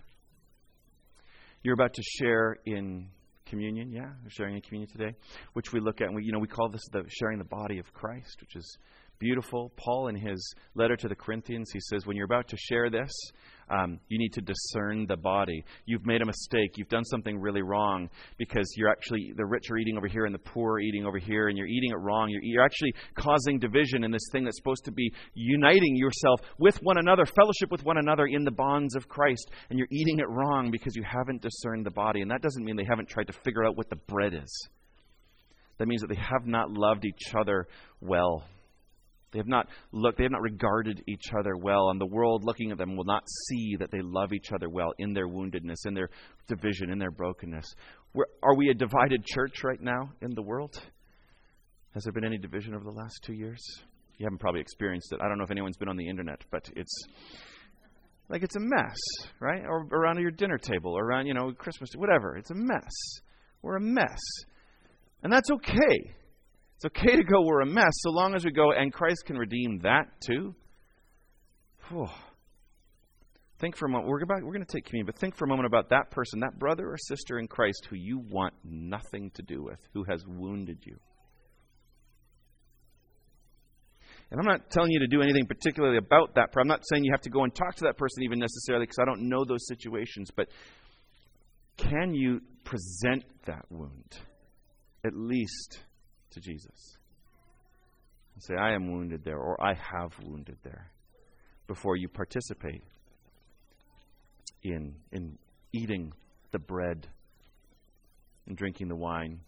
You're 1.63 1.75
about 1.75 1.93
to 1.93 2.03
share 2.03 2.57
in 2.65 3.07
communion, 3.45 3.91
yeah? 3.93 4.09
We're 4.23 4.29
sharing 4.29 4.55
in 4.55 4.61
communion 4.61 4.91
today, 4.91 5.15
which 5.53 5.71
we 5.71 5.79
look 5.79 6.01
at, 6.01 6.07
and 6.07 6.15
we, 6.15 6.23
you 6.23 6.33
know, 6.33 6.39
we 6.39 6.49
call 6.49 6.69
this 6.69 6.85
the 6.91 7.03
sharing 7.07 7.37
the 7.37 7.45
body 7.45 7.79
of 7.79 7.93
Christ, 7.93 8.41
which 8.41 8.57
is 8.57 8.77
beautiful. 9.19 9.71
Paul, 9.75 10.07
in 10.07 10.15
his 10.15 10.53
letter 10.75 10.95
to 10.95 11.07
the 11.07 11.15
Corinthians, 11.15 11.69
he 11.71 11.79
says, 11.79 12.05
when 12.05 12.15
you're 12.15 12.25
about 12.25 12.47
to 12.49 12.57
share 12.57 12.89
this, 12.89 13.11
um, 13.69 13.99
you 14.07 14.17
need 14.17 14.31
to 14.33 14.41
discern 14.41 15.05
the 15.07 15.17
body. 15.17 15.63
You've 15.85 16.05
made 16.05 16.21
a 16.21 16.25
mistake. 16.25 16.71
You've 16.77 16.87
done 16.87 17.03
something 17.03 17.37
really 17.37 17.61
wrong 17.61 18.09
because 18.37 18.65
you're 18.77 18.89
actually, 18.89 19.33
the 19.35 19.45
rich 19.45 19.69
are 19.69 19.77
eating 19.77 19.97
over 19.97 20.07
here 20.07 20.25
and 20.25 20.33
the 20.33 20.39
poor 20.39 20.75
are 20.75 20.79
eating 20.79 21.05
over 21.05 21.17
here, 21.17 21.49
and 21.49 21.57
you're 21.57 21.67
eating 21.67 21.91
it 21.91 21.99
wrong. 21.99 22.29
You're, 22.29 22.41
you're 22.43 22.63
actually 22.63 22.93
causing 23.15 23.59
division 23.59 24.03
in 24.03 24.11
this 24.11 24.25
thing 24.31 24.45
that's 24.45 24.57
supposed 24.57 24.85
to 24.85 24.91
be 24.91 25.11
uniting 25.33 25.97
yourself 25.97 26.39
with 26.59 26.77
one 26.81 26.97
another, 26.97 27.25
fellowship 27.25 27.69
with 27.69 27.83
one 27.83 27.97
another 27.97 28.27
in 28.27 28.45
the 28.45 28.51
bonds 28.51 28.95
of 28.95 29.09
Christ, 29.09 29.49
and 29.69 29.77
you're 29.77 29.89
eating 29.91 30.19
it 30.19 30.29
wrong 30.29 30.71
because 30.71 30.95
you 30.95 31.03
haven't 31.03 31.41
discerned 31.41 31.85
the 31.85 31.91
body. 31.91 32.21
And 32.21 32.31
that 32.31 32.41
doesn't 32.41 32.63
mean 32.63 32.77
they 32.77 32.85
haven't 32.87 33.09
tried 33.09 33.27
to 33.27 33.33
figure 33.43 33.65
out 33.65 33.75
what 33.75 33.89
the 33.89 33.97
bread 34.07 34.33
is. 34.33 34.69
That 35.77 35.87
means 35.87 36.01
that 36.01 36.07
they 36.07 36.15
have 36.15 36.45
not 36.45 36.71
loved 36.71 37.05
each 37.05 37.35
other 37.37 37.67
well. 38.01 38.43
They 39.31 39.39
have 39.39 39.47
not 39.47 39.67
looked, 39.91 40.17
they 40.17 40.23
have 40.23 40.31
not 40.31 40.41
regarded 40.41 41.03
each 41.07 41.33
other 41.37 41.57
well, 41.57 41.89
and 41.89 41.99
the 41.99 42.05
world 42.05 42.43
looking 42.45 42.71
at 42.71 42.77
them 42.77 42.95
will 42.95 43.05
not 43.05 43.23
see 43.47 43.75
that 43.79 43.91
they 43.91 44.01
love 44.01 44.31
each 44.31 44.51
other 44.53 44.69
well 44.69 44.93
in 44.99 45.13
their 45.13 45.27
woundedness, 45.27 45.85
in 45.85 45.93
their 45.93 46.09
division, 46.47 46.89
in 46.89 46.97
their 46.97 47.11
brokenness. 47.11 47.65
We're, 48.13 48.25
are 48.41 48.55
we 48.55 48.69
a 48.69 48.73
divided 48.73 49.25
church 49.25 49.63
right 49.63 49.81
now 49.81 50.11
in 50.21 50.33
the 50.33 50.41
world? 50.41 50.81
Has 51.93 52.03
there 52.03 52.13
been 52.13 52.25
any 52.25 52.37
division 52.37 52.73
over 52.73 52.85
the 52.85 52.91
last 52.91 53.19
two 53.23 53.33
years? 53.33 53.59
You 54.17 54.25
haven't 54.25 54.39
probably 54.39 54.61
experienced 54.61 55.11
it. 55.11 55.19
I 55.21 55.27
don't 55.27 55.37
know 55.37 55.43
if 55.43 55.51
anyone's 55.51 55.77
been 55.77 55.89
on 55.89 55.97
the 55.97 56.07
internet, 56.07 56.41
but 56.51 56.69
it's 56.75 57.03
like 58.29 58.43
it's 58.43 58.55
a 58.55 58.59
mess, 58.59 58.97
right? 59.39 59.63
Or 59.65 59.85
around 59.91 60.19
your 60.19 60.31
dinner 60.31 60.57
table, 60.57 60.93
or 60.93 61.03
around, 61.05 61.27
you 61.27 61.33
know, 61.33 61.51
Christmas, 61.51 61.89
whatever. 61.95 62.37
It's 62.37 62.51
a 62.51 62.55
mess. 62.55 62.93
We're 63.61 63.77
a 63.77 63.81
mess. 63.81 64.19
And 65.23 65.31
that's 65.31 65.49
okay. 65.49 66.13
It's 66.77 66.85
okay 66.85 67.15
to 67.15 67.23
go, 67.23 67.41
we're 67.41 67.61
a 67.61 67.65
mess, 67.65 67.91
so 67.93 68.11
long 68.11 68.35
as 68.35 68.45
we 68.45 68.51
go, 68.51 68.71
and 68.71 68.93
Christ 68.93 69.23
can 69.25 69.35
redeem 69.35 69.79
that 69.79 70.21
too. 70.21 70.53
Whew. 71.89 72.07
Think 73.59 73.75
for 73.75 73.87
a 73.87 73.89
moment. 73.89 74.07
We're, 74.07 74.21
about, 74.21 74.43
we're 74.43 74.53
going 74.53 74.65
to 74.65 74.71
take 74.71 74.85
communion, 74.85 75.07
but 75.07 75.17
think 75.17 75.35
for 75.35 75.45
a 75.45 75.47
moment 75.47 75.65
about 75.65 75.89
that 75.89 76.11
person, 76.11 76.41
that 76.41 76.59
brother 76.59 76.87
or 76.87 76.97
sister 76.99 77.39
in 77.39 77.47
Christ 77.47 77.87
who 77.89 77.95
you 77.95 78.19
want 78.29 78.53
nothing 78.63 79.31
to 79.33 79.41
do 79.41 79.63
with, 79.63 79.79
who 79.95 80.03
has 80.07 80.23
wounded 80.27 80.77
you. 80.83 80.97
And 84.29 84.39
I'm 84.39 84.45
not 84.45 84.69
telling 84.69 84.91
you 84.91 84.99
to 84.99 85.07
do 85.07 85.23
anything 85.23 85.47
particularly 85.47 85.97
about 85.97 86.35
that. 86.35 86.49
I'm 86.55 86.67
not 86.67 86.83
saying 86.91 87.03
you 87.05 87.11
have 87.13 87.21
to 87.21 87.31
go 87.31 87.43
and 87.43 87.55
talk 87.55 87.75
to 87.77 87.85
that 87.85 87.97
person 87.97 88.21
even 88.21 88.37
necessarily 88.37 88.83
because 88.85 88.99
I 89.01 89.05
don't 89.05 89.27
know 89.27 89.45
those 89.45 89.65
situations. 89.67 90.29
But 90.35 90.49
can 91.77 92.13
you 92.13 92.41
present 92.65 93.23
that 93.45 93.65
wound, 93.71 94.19
at 95.03 95.15
least 95.15 95.79
to 96.37 96.41
Jesus. 96.41 96.97
And 98.33 98.43
say, 98.43 98.53
I 98.55 98.73
am 98.73 98.91
wounded 98.91 99.23
there, 99.23 99.39
or 99.39 99.61
I 99.61 99.73
have 99.73 100.11
wounded 100.23 100.57
there, 100.63 100.91
before 101.67 101.95
you 101.95 102.07
participate 102.07 102.83
in, 104.63 104.95
in 105.11 105.37
eating 105.73 106.13
the 106.51 106.59
bread 106.59 107.07
and 108.45 108.55
drinking 108.55 108.87
the 108.87 108.95
wine 108.95 109.39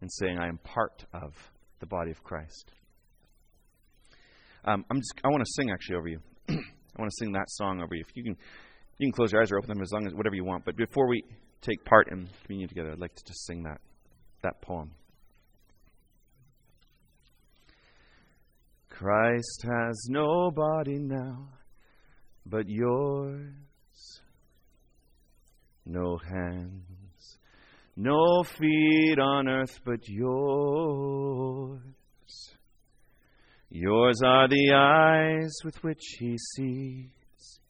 and 0.00 0.10
saying, 0.12 0.38
I 0.38 0.48
am 0.48 0.58
part 0.58 1.04
of 1.12 1.34
the 1.80 1.86
body 1.86 2.10
of 2.10 2.22
Christ. 2.22 2.72
Um, 4.64 4.84
I'm 4.90 4.98
just, 4.98 5.14
I 5.24 5.28
want 5.28 5.44
to 5.44 5.50
sing 5.56 5.70
actually 5.70 5.96
over 5.96 6.08
you. 6.08 6.20
I 6.48 7.00
want 7.00 7.10
to 7.10 7.16
sing 7.18 7.32
that 7.32 7.48
song 7.48 7.80
over 7.82 7.94
you. 7.94 8.04
If 8.06 8.14
you 8.14 8.22
can, 8.22 8.36
you 8.98 9.06
can 9.06 9.12
close 9.12 9.32
your 9.32 9.42
eyes 9.42 9.50
or 9.50 9.58
open 9.58 9.68
them 9.68 9.80
as 9.80 9.90
long 9.92 10.06
as 10.06 10.14
whatever 10.14 10.36
you 10.36 10.44
want. 10.44 10.64
But 10.64 10.76
before 10.76 11.08
we 11.08 11.24
take 11.62 11.84
part 11.84 12.08
in 12.12 12.28
communion 12.44 12.68
together, 12.68 12.92
I'd 12.92 13.00
like 13.00 13.14
to 13.14 13.24
just 13.24 13.46
sing 13.46 13.62
that 13.64 13.80
that 14.42 14.60
poem. 14.60 14.90
Christ 18.92 19.64
has 19.64 20.06
no 20.10 20.50
body 20.50 20.98
now 20.98 21.48
but 22.44 22.68
yours, 22.68 24.20
no 25.86 26.18
hands, 26.18 27.38
no 27.96 28.42
feet 28.42 29.18
on 29.18 29.48
earth 29.48 29.80
but 29.84 30.06
yours. 30.08 31.80
Yours 33.70 34.20
are 34.24 34.48
the 34.48 34.72
eyes 34.74 35.52
with 35.64 35.82
which 35.82 36.16
he 36.18 36.36
sees, 36.54 37.60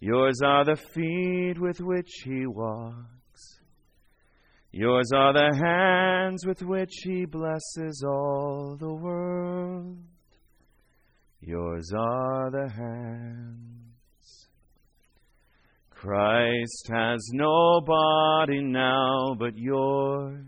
yours 0.00 0.40
are 0.44 0.64
the 0.64 0.76
feet 0.76 1.60
with 1.60 1.80
which 1.80 2.10
he 2.24 2.46
walks, 2.46 3.60
yours 4.72 5.12
are 5.14 5.32
the 5.32 5.56
hands 5.56 6.44
with 6.44 6.62
which 6.62 7.02
he 7.04 7.24
blesses 7.24 8.02
all 8.04 8.76
the 8.78 8.92
world. 8.92 9.98
Yours 11.42 11.90
are 11.96 12.50
the 12.50 12.68
hands. 12.68 14.48
Christ 15.90 16.88
has 16.92 17.20
no 17.32 17.80
body 17.80 18.60
now 18.62 19.34
but 19.38 19.56
yours. 19.56 20.44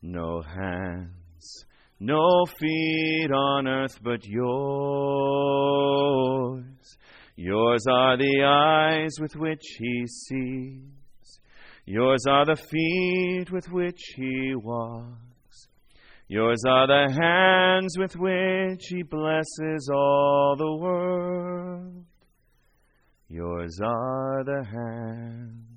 No 0.00 0.42
hands, 0.42 1.64
no 2.00 2.44
feet 2.58 3.30
on 3.30 3.68
earth 3.68 3.98
but 4.02 4.24
yours. 4.26 4.42
Yours 7.36 7.86
are 7.88 8.16
the 8.16 8.42
eyes 8.44 9.12
with 9.20 9.36
which 9.36 9.62
he 9.78 10.06
sees. 10.06 11.40
Yours 11.86 12.24
are 12.28 12.46
the 12.46 12.56
feet 12.56 13.50
with 13.50 13.70
which 13.70 14.00
he 14.16 14.54
walks. 14.56 15.31
Yours 16.32 16.64
are 16.66 16.86
the 16.86 17.12
hands 17.12 17.98
with 17.98 18.16
which 18.16 18.86
He 18.88 19.02
blesses 19.02 19.90
all 19.92 20.54
the 20.56 20.76
world. 20.80 22.06
Yours 23.28 23.78
are 23.84 24.42
the 24.42 24.64
hands. 24.64 25.72